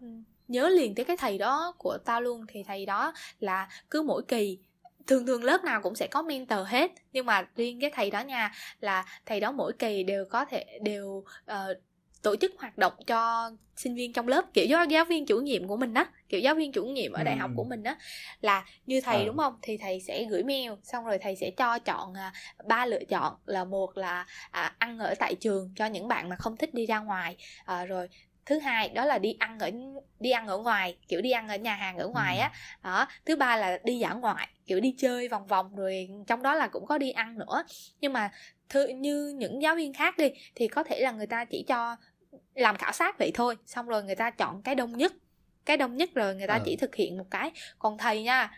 nhớ 0.48 0.68
liền 0.68 0.94
tới 0.94 1.04
cái 1.04 1.16
thầy 1.16 1.38
đó 1.38 1.74
của 1.78 1.98
tao 2.04 2.22
luôn. 2.22 2.46
Thì 2.48 2.62
thầy 2.62 2.86
đó 2.86 3.12
là 3.40 3.68
cứ 3.90 4.02
mỗi 4.02 4.22
kỳ 4.28 4.58
thường 5.06 5.26
thường 5.26 5.44
lớp 5.44 5.64
nào 5.64 5.80
cũng 5.82 5.94
sẽ 5.94 6.06
có 6.06 6.22
mentor 6.22 6.66
hết. 6.66 6.92
Nhưng 7.12 7.26
mà 7.26 7.48
riêng 7.56 7.80
cái 7.80 7.90
thầy 7.94 8.10
đó 8.10 8.20
nha 8.20 8.52
là 8.80 9.04
thầy 9.26 9.40
đó 9.40 9.52
mỗi 9.52 9.72
kỳ 9.72 10.02
đều 10.02 10.24
có 10.24 10.44
thể 10.44 10.78
đều 10.82 11.24
uh, 11.50 11.78
tổ 12.24 12.36
chức 12.36 12.52
hoạt 12.58 12.78
động 12.78 12.92
cho 13.06 13.50
sinh 13.76 13.94
viên 13.94 14.12
trong 14.12 14.28
lớp 14.28 14.44
kiểu 14.54 14.66
giáo, 14.66 14.84
giáo 14.84 15.04
viên 15.04 15.26
chủ 15.26 15.40
nhiệm 15.40 15.68
của 15.68 15.76
mình 15.76 15.94
á 15.94 16.06
kiểu 16.28 16.40
giáo 16.40 16.54
viên 16.54 16.72
chủ 16.72 16.84
nhiệm 16.84 17.12
ở 17.12 17.22
đại 17.24 17.36
học 17.36 17.50
của 17.56 17.64
mình 17.64 17.84
á 17.84 17.96
là 18.40 18.64
như 18.86 19.00
thầy 19.00 19.16
à. 19.16 19.24
đúng 19.26 19.36
không 19.36 19.58
thì 19.62 19.76
thầy 19.76 20.00
sẽ 20.00 20.24
gửi 20.24 20.42
mail 20.42 20.72
xong 20.82 21.04
rồi 21.04 21.18
thầy 21.18 21.36
sẽ 21.36 21.50
cho 21.56 21.78
chọn 21.78 22.14
à, 22.14 22.32
ba 22.66 22.86
lựa 22.86 23.04
chọn 23.04 23.34
là 23.46 23.64
một 23.64 23.96
là 23.96 24.26
à, 24.50 24.74
ăn 24.78 24.98
ở 24.98 25.14
tại 25.18 25.34
trường 25.34 25.72
cho 25.76 25.86
những 25.86 26.08
bạn 26.08 26.28
mà 26.28 26.36
không 26.36 26.56
thích 26.56 26.74
đi 26.74 26.86
ra 26.86 27.00
ngoài 27.00 27.36
à, 27.64 27.84
rồi 27.84 28.08
thứ 28.46 28.58
hai 28.58 28.88
đó 28.88 29.04
là 29.04 29.18
đi 29.18 29.36
ăn 29.38 29.58
ở 29.58 29.70
đi 30.20 30.30
ăn 30.30 30.46
ở 30.46 30.58
ngoài 30.58 30.96
kiểu 31.08 31.20
đi 31.20 31.30
ăn 31.30 31.48
ở 31.48 31.56
nhà 31.56 31.74
hàng 31.74 31.98
ở 31.98 32.08
ngoài 32.08 32.38
á 32.38 32.52
ừ. 32.82 32.88
đó 32.88 33.06
thứ 33.26 33.36
ba 33.36 33.56
là 33.56 33.78
đi 33.84 33.98
dã 33.98 34.12
ngoại 34.12 34.48
kiểu 34.66 34.80
đi 34.80 34.94
chơi 34.98 35.28
vòng 35.28 35.46
vòng 35.46 35.76
rồi 35.76 36.08
trong 36.26 36.42
đó 36.42 36.54
là 36.54 36.68
cũng 36.68 36.86
có 36.86 36.98
đi 36.98 37.10
ăn 37.10 37.38
nữa 37.38 37.64
nhưng 38.00 38.12
mà 38.12 38.30
thư, 38.68 38.86
như 38.88 39.34
những 39.36 39.62
giáo 39.62 39.76
viên 39.76 39.92
khác 39.92 40.18
đi 40.18 40.28
thì 40.54 40.68
có 40.68 40.82
thể 40.82 41.00
là 41.00 41.10
người 41.10 41.26
ta 41.26 41.44
chỉ 41.44 41.64
cho 41.68 41.96
làm 42.54 42.76
khảo 42.76 42.92
sát 42.92 43.18
vậy 43.18 43.30
thôi 43.34 43.56
xong 43.66 43.88
rồi 43.88 44.02
người 44.02 44.14
ta 44.14 44.30
chọn 44.30 44.62
cái 44.62 44.74
đông 44.74 44.96
nhất. 44.96 45.12
Cái 45.64 45.76
đông 45.76 45.96
nhất 45.96 46.10
rồi 46.14 46.34
người 46.34 46.46
ta 46.46 46.54
à. 46.54 46.60
chỉ 46.64 46.76
thực 46.76 46.94
hiện 46.94 47.18
một 47.18 47.26
cái. 47.30 47.50
Còn 47.78 47.98
thầy 47.98 48.22
nha 48.22 48.50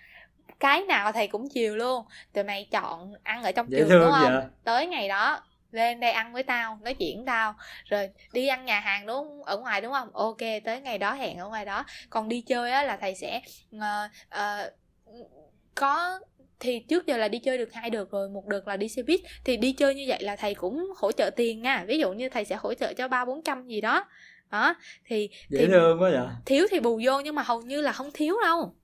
cái 0.60 0.82
nào 0.82 1.12
thầy 1.12 1.28
cũng 1.28 1.48
chiều 1.48 1.76
luôn. 1.76 2.04
Tụi 2.32 2.44
mày 2.44 2.68
chọn 2.70 3.14
ăn 3.22 3.42
ở 3.42 3.52
trong 3.52 3.70
Dễ 3.70 3.78
trường 3.78 4.00
đúng 4.00 4.12
không? 4.12 4.32
vậy? 4.32 4.42
tới 4.64 4.86
ngày 4.86 5.08
đó 5.08 5.42
lên 5.70 6.00
đây 6.00 6.10
ăn 6.12 6.32
với 6.32 6.42
tao 6.42 6.78
nói 6.82 6.94
chuyện 6.94 7.24
tao. 7.24 7.54
Rồi 7.84 8.10
đi 8.32 8.46
ăn 8.48 8.64
nhà 8.64 8.80
hàng 8.80 9.06
đúng 9.06 9.44
ở 9.44 9.58
ngoài 9.58 9.80
đúng 9.80 9.92
không? 9.92 10.10
Ok 10.12 10.38
tới 10.64 10.80
ngày 10.80 10.98
đó 10.98 11.12
hẹn 11.12 11.38
ở 11.38 11.48
ngoài 11.48 11.64
đó. 11.64 11.84
Còn 12.10 12.28
đi 12.28 12.40
chơi 12.40 12.72
á 12.72 12.82
là 12.82 12.96
thầy 12.96 13.14
sẽ 13.14 13.40
uh, 13.76 13.82
uh, 14.34 14.72
có 15.74 16.20
thì 16.60 16.78
trước 16.88 17.06
giờ 17.06 17.16
là 17.16 17.28
đi 17.28 17.38
chơi 17.38 17.58
được 17.58 17.72
hai 17.72 17.90
đợt 17.90 18.10
rồi 18.10 18.28
một 18.28 18.46
đợt 18.46 18.68
là 18.68 18.76
đi 18.76 18.88
xe 18.88 19.02
buýt. 19.02 19.20
Thì 19.44 19.56
đi 19.56 19.72
chơi 19.72 19.94
như 19.94 20.04
vậy 20.08 20.22
là 20.22 20.36
thầy 20.36 20.54
cũng 20.54 20.92
hỗ 20.96 21.12
trợ 21.12 21.30
tiền 21.36 21.62
nha. 21.62 21.84
Ví 21.88 21.98
dụ 21.98 22.12
như 22.12 22.28
thầy 22.28 22.44
sẽ 22.44 22.56
hỗ 22.56 22.75
trợ 22.75 22.92
cho 22.92 23.08
ba 23.08 23.25
bốn 23.25 23.42
trăm 23.42 23.66
gì 23.66 23.80
đó. 23.80 24.04
Đó 24.50 24.75
thì 25.04 25.30
dễ 25.48 25.58
thì 25.60 25.66
thương 25.66 26.02
quá 26.02 26.10
vậy. 26.10 26.26
thiếu 26.46 26.66
thì 26.70 26.80
bù 26.80 27.00
vô 27.04 27.20
nhưng 27.20 27.34
mà 27.34 27.42
hầu 27.42 27.62
như 27.62 27.80
là 27.80 27.92
không 27.92 28.10
thiếu 28.14 28.36
đâu. 28.42 28.75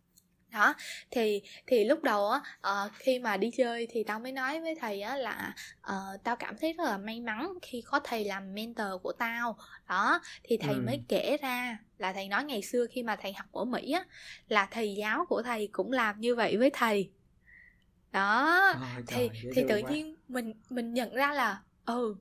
Đó 0.52 0.74
thì 1.10 1.42
thì 1.66 1.84
lúc 1.84 2.02
đầu 2.02 2.28
á 2.28 2.40
uh, 2.58 2.92
khi 2.94 3.18
mà 3.18 3.36
đi 3.36 3.50
chơi 3.50 3.86
thì 3.90 4.04
tao 4.04 4.20
mới 4.20 4.32
nói 4.32 4.60
với 4.60 4.74
thầy 4.74 5.00
á 5.00 5.16
là 5.16 5.54
uh, 5.80 6.24
tao 6.24 6.36
cảm 6.36 6.56
thấy 6.60 6.72
rất 6.72 6.84
là 6.84 6.98
may 6.98 7.20
mắn 7.20 7.52
khi 7.62 7.82
có 7.86 8.00
thầy 8.04 8.24
làm 8.24 8.54
mentor 8.54 8.86
của 9.02 9.12
tao. 9.12 9.56
Đó 9.88 10.20
thì 10.44 10.56
thầy 10.56 10.74
ừ. 10.74 10.82
mới 10.86 11.00
kể 11.08 11.36
ra 11.42 11.78
là 11.98 12.12
thầy 12.12 12.28
nói 12.28 12.44
ngày 12.44 12.62
xưa 12.62 12.86
khi 12.90 13.02
mà 13.02 13.16
thầy 13.16 13.32
học 13.32 13.46
ở 13.52 13.64
mỹ 13.64 13.92
á 13.92 14.04
là 14.48 14.68
thầy 14.70 14.94
giáo 14.94 15.26
của 15.28 15.42
thầy 15.42 15.68
cũng 15.72 15.92
làm 15.92 16.20
như 16.20 16.34
vậy 16.34 16.56
với 16.56 16.70
thầy 16.70 17.10
đó 18.12 18.62
oh, 18.70 19.04
thì 19.06 19.30
thì 19.54 19.64
tự 19.68 19.82
quá. 19.82 19.90
nhiên 19.90 20.16
mình 20.28 20.52
mình 20.70 20.94
nhận 20.94 21.14
ra 21.14 21.32
là 21.32 21.60
ừ 21.86 22.14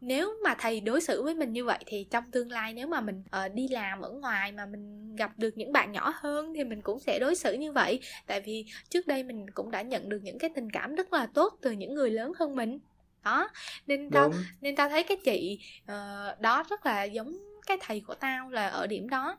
nếu 0.00 0.34
mà 0.44 0.54
thầy 0.58 0.80
đối 0.80 1.00
xử 1.00 1.22
với 1.22 1.34
mình 1.34 1.52
như 1.52 1.64
vậy 1.64 1.78
thì 1.86 2.06
trong 2.10 2.24
tương 2.30 2.50
lai 2.50 2.74
nếu 2.74 2.86
mà 2.86 3.00
mình 3.00 3.22
uh, 3.46 3.54
đi 3.54 3.68
làm 3.68 4.00
ở 4.00 4.10
ngoài 4.10 4.52
mà 4.52 4.66
mình 4.66 5.16
gặp 5.16 5.32
được 5.36 5.58
những 5.58 5.72
bạn 5.72 5.92
nhỏ 5.92 6.12
hơn 6.16 6.54
thì 6.54 6.64
mình 6.64 6.82
cũng 6.82 7.00
sẽ 7.00 7.18
đối 7.18 7.34
xử 7.34 7.52
như 7.52 7.72
vậy 7.72 8.00
tại 8.26 8.40
vì 8.40 8.64
trước 8.88 9.06
đây 9.06 9.22
mình 9.22 9.50
cũng 9.50 9.70
đã 9.70 9.82
nhận 9.82 10.08
được 10.08 10.22
những 10.22 10.38
cái 10.38 10.50
tình 10.54 10.70
cảm 10.70 10.94
rất 10.94 11.12
là 11.12 11.26
tốt 11.34 11.58
từ 11.60 11.70
những 11.70 11.94
người 11.94 12.10
lớn 12.10 12.32
hơn 12.38 12.56
mình 12.56 12.78
đó 13.24 13.48
nên 13.86 14.10
tao 14.10 14.28
Đúng. 14.28 14.42
nên 14.60 14.76
tao 14.76 14.88
thấy 14.88 15.02
cái 15.02 15.16
chị 15.24 15.58
uh, 15.82 16.40
đó 16.40 16.64
rất 16.70 16.86
là 16.86 17.04
giống 17.04 17.38
cái 17.66 17.76
thầy 17.80 18.00
của 18.00 18.14
tao 18.14 18.50
là 18.50 18.68
ở 18.68 18.86
điểm 18.86 19.08
đó 19.08 19.38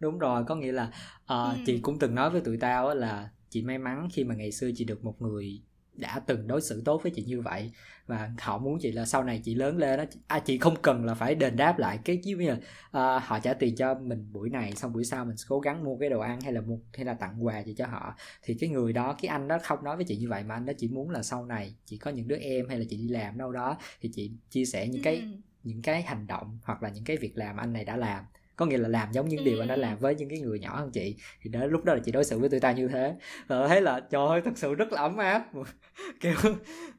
đúng 0.00 0.18
rồi 0.18 0.44
có 0.48 0.54
nghĩa 0.54 0.72
là 0.72 0.84
uh, 0.84 1.28
ừ. 1.28 1.62
chị 1.66 1.78
cũng 1.82 1.98
từng 1.98 2.14
nói 2.14 2.30
với 2.30 2.40
tụi 2.40 2.56
tao 2.56 2.94
là 2.94 3.28
chị 3.50 3.62
may 3.62 3.78
mắn 3.78 4.08
khi 4.12 4.24
mà 4.24 4.34
ngày 4.34 4.52
xưa 4.52 4.70
chị 4.74 4.84
được 4.84 5.04
một 5.04 5.22
người 5.22 5.62
đã 5.98 6.20
từng 6.26 6.46
đối 6.46 6.60
xử 6.60 6.82
tốt 6.84 7.02
với 7.02 7.12
chị 7.14 7.24
như 7.24 7.40
vậy. 7.40 7.72
Và 8.06 8.30
họ 8.38 8.58
muốn 8.58 8.78
chị 8.80 8.92
là 8.92 9.06
sau 9.06 9.24
này 9.24 9.40
chị 9.44 9.54
lớn 9.54 9.78
lên 9.78 9.98
đó 9.98 10.04
à, 10.26 10.38
chị 10.38 10.58
không 10.58 10.76
cần 10.82 11.04
là 11.04 11.14
phải 11.14 11.34
đền 11.34 11.56
đáp 11.56 11.78
lại 11.78 11.98
cái 12.04 12.20
như 12.24 12.36
là 12.36 12.54
uh, 12.56 13.22
họ 13.22 13.38
trả 13.40 13.54
tiền 13.54 13.76
cho 13.76 13.94
mình 13.94 14.28
buổi 14.32 14.50
này 14.50 14.72
xong 14.72 14.92
buổi 14.92 15.04
sau 15.04 15.24
mình 15.24 15.36
cố 15.48 15.60
gắng 15.60 15.84
mua 15.84 15.96
cái 15.96 16.10
đồ 16.10 16.20
ăn 16.20 16.40
hay 16.40 16.52
là 16.52 16.60
mua 16.60 16.78
hay 16.94 17.04
là 17.06 17.14
tặng 17.14 17.46
quà 17.46 17.62
gì 17.62 17.74
cho 17.74 17.86
họ. 17.86 18.14
Thì 18.42 18.56
cái 18.60 18.70
người 18.70 18.92
đó 18.92 19.16
cái 19.22 19.28
anh 19.28 19.48
đó 19.48 19.58
không 19.62 19.84
nói 19.84 19.96
với 19.96 20.04
chị 20.04 20.16
như 20.16 20.28
vậy 20.28 20.44
mà 20.44 20.54
anh 20.54 20.66
đó 20.66 20.72
chỉ 20.78 20.88
muốn 20.88 21.10
là 21.10 21.22
sau 21.22 21.46
này 21.46 21.74
chị 21.84 21.98
có 21.98 22.10
những 22.10 22.28
đứa 22.28 22.36
em 22.36 22.68
hay 22.68 22.78
là 22.78 22.84
chị 22.90 22.96
đi 22.96 23.08
làm 23.08 23.38
đâu 23.38 23.52
đó 23.52 23.78
thì 24.00 24.10
chị 24.14 24.32
chia 24.50 24.64
sẻ 24.64 24.88
những 24.88 25.02
cái 25.02 25.16
ừ. 25.16 25.26
những 25.64 25.82
cái 25.82 26.02
hành 26.02 26.26
động 26.26 26.58
hoặc 26.62 26.82
là 26.82 26.88
những 26.88 27.04
cái 27.04 27.16
việc 27.16 27.36
làm 27.36 27.56
anh 27.56 27.72
này 27.72 27.84
đã 27.84 27.96
làm 27.96 28.24
có 28.58 28.66
nghĩa 28.66 28.78
là 28.78 28.88
làm 28.88 29.12
giống 29.12 29.28
những 29.28 29.44
điều 29.44 29.60
anh 29.62 29.68
đã 29.68 29.76
làm 29.76 29.98
với 29.98 30.14
những 30.14 30.28
cái 30.28 30.40
người 30.40 30.58
nhỏ 30.58 30.76
hơn 30.76 30.90
chị. 30.90 31.16
Thì 31.42 31.50
đó 31.50 31.66
lúc 31.66 31.84
đó 31.84 31.94
là 31.94 32.00
chị 32.04 32.12
đối 32.12 32.24
xử 32.24 32.38
với 32.38 32.48
tụi 32.48 32.60
ta 32.60 32.72
như 32.72 32.88
thế. 32.88 33.14
Và 33.46 33.68
thấy 33.68 33.80
là 33.82 34.00
trời 34.00 34.28
ơi 34.28 34.40
thật 34.44 34.50
sự 34.58 34.74
rất 34.74 34.92
là 34.92 35.00
ấm 35.00 35.16
áp. 35.16 35.46
Kiểu 36.20 36.34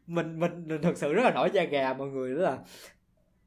mình 0.07 0.39
mình, 0.39 0.67
mình 0.67 0.81
thật 0.81 0.97
sự 0.97 1.13
rất 1.13 1.23
là 1.23 1.31
nổi 1.31 1.49
da 1.53 1.63
gà 1.63 1.93
mọi 1.93 2.07
người 2.07 2.35
đó 2.35 2.41
là 2.41 2.57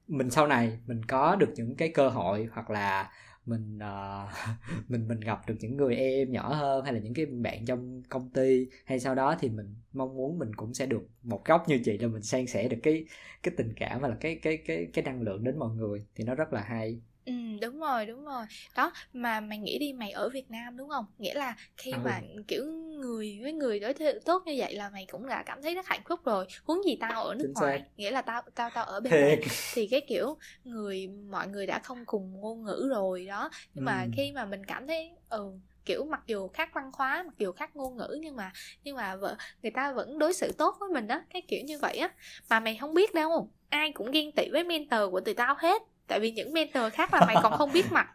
mình 0.08 0.30
sau 0.30 0.46
này 0.46 0.78
mình 0.86 1.04
có 1.04 1.36
được 1.36 1.50
những 1.56 1.76
cái 1.76 1.88
cơ 1.88 2.08
hội 2.08 2.48
hoặc 2.52 2.70
là 2.70 3.10
mình 3.46 3.78
uh, 3.78 4.28
mình 4.88 5.08
mình 5.08 5.20
gặp 5.20 5.40
được 5.46 5.54
những 5.60 5.76
người 5.76 5.96
em 5.96 6.32
nhỏ 6.32 6.54
hơn 6.54 6.84
hay 6.84 6.92
là 6.92 7.00
những 7.00 7.14
cái 7.14 7.26
bạn 7.26 7.64
trong 7.64 8.02
công 8.08 8.30
ty 8.30 8.66
hay 8.84 9.00
sau 9.00 9.14
đó 9.14 9.36
thì 9.40 9.48
mình 9.48 9.74
mong 9.92 10.16
muốn 10.16 10.38
mình 10.38 10.54
cũng 10.54 10.74
sẽ 10.74 10.86
được 10.86 11.02
một 11.22 11.44
góc 11.44 11.68
như 11.68 11.80
chị 11.84 11.98
là 11.98 12.08
mình 12.08 12.22
san 12.22 12.46
sẻ 12.46 12.68
được 12.68 12.78
cái 12.82 13.04
cái 13.42 13.54
tình 13.56 13.72
cảm 13.76 14.00
và 14.00 14.08
là 14.08 14.16
cái 14.20 14.38
cái 14.42 14.56
cái 14.56 14.86
cái 14.92 15.04
năng 15.04 15.22
lượng 15.22 15.44
đến 15.44 15.58
mọi 15.58 15.74
người. 15.76 16.06
Thì 16.14 16.24
nó 16.24 16.34
rất 16.34 16.52
là 16.52 16.60
hay 16.60 17.00
Ừ, 17.24 17.32
đúng 17.62 17.80
rồi, 17.80 18.06
đúng 18.06 18.24
rồi. 18.24 18.44
Đó, 18.76 18.92
mà 19.12 19.40
mày 19.40 19.58
nghĩ 19.58 19.78
đi 19.78 19.92
mày 19.92 20.10
ở 20.10 20.28
Việt 20.28 20.50
Nam 20.50 20.76
đúng 20.76 20.88
không? 20.88 21.04
Nghĩa 21.18 21.34
là 21.34 21.56
khi 21.76 21.98
mà 21.98 22.20
kiểu 22.48 22.64
người 23.00 23.38
với 23.42 23.52
người 23.52 23.80
đối 23.80 23.94
xử 23.94 24.18
tốt 24.24 24.42
như 24.46 24.54
vậy 24.58 24.74
là 24.74 24.90
mày 24.90 25.06
cũng 25.10 25.26
đã 25.26 25.42
cảm 25.46 25.62
thấy 25.62 25.74
rất 25.74 25.86
hạnh 25.86 26.02
phúc 26.08 26.20
rồi. 26.24 26.46
Huống 26.64 26.84
gì 26.84 26.96
tao 27.00 27.24
ở 27.24 27.34
nước 27.34 27.44
Chính 27.44 27.54
ngoài, 27.54 27.78
xác. 27.78 27.88
nghĩa 27.96 28.10
là 28.10 28.22
tao 28.22 28.42
tao 28.54 28.70
tao 28.70 28.84
ở 28.84 29.00
bên 29.00 29.12
này 29.20 29.40
thì 29.72 29.86
cái 29.90 30.00
kiểu 30.08 30.36
người 30.64 31.08
mọi 31.08 31.48
người 31.48 31.66
đã 31.66 31.78
không 31.84 32.04
cùng 32.06 32.40
ngôn 32.40 32.64
ngữ 32.64 32.88
rồi 32.90 33.26
đó. 33.26 33.50
Nhưng 33.74 33.84
ừ. 33.84 33.84
mà 33.84 34.06
khi 34.12 34.32
mà 34.32 34.44
mình 34.44 34.64
cảm 34.66 34.86
thấy 34.86 35.10
ừ 35.28 35.52
kiểu 35.84 36.04
mặc 36.04 36.20
dù 36.26 36.48
khác 36.48 36.70
văn 36.74 36.90
hóa 36.94 37.22
mặc 37.22 37.34
dù 37.38 37.52
khác 37.52 37.76
ngôn 37.76 37.96
ngữ 37.96 38.16
nhưng 38.20 38.36
mà 38.36 38.52
nhưng 38.84 38.96
mà 38.96 39.16
vợ 39.16 39.36
người 39.62 39.70
ta 39.70 39.92
vẫn 39.92 40.18
đối 40.18 40.32
xử 40.34 40.52
tốt 40.52 40.76
với 40.80 40.88
mình 40.92 41.06
đó 41.06 41.20
cái 41.30 41.42
kiểu 41.48 41.60
như 41.66 41.78
vậy 41.78 41.96
á 41.96 42.10
mà 42.50 42.60
mày 42.60 42.76
không 42.80 42.94
biết 42.94 43.14
đâu 43.14 43.50
ai 43.68 43.92
cũng 43.92 44.10
ghen 44.10 44.32
tị 44.32 44.48
với 44.52 44.64
mentor 44.64 45.00
của 45.10 45.20
tụi 45.20 45.34
tao 45.34 45.54
hết 45.58 45.82
tại 46.12 46.20
vì 46.20 46.30
những 46.30 46.52
mentor 46.52 46.92
khác 46.92 47.14
là 47.14 47.26
mày 47.26 47.36
còn 47.42 47.52
không 47.52 47.72
biết 47.72 47.92
mặt. 47.92 48.06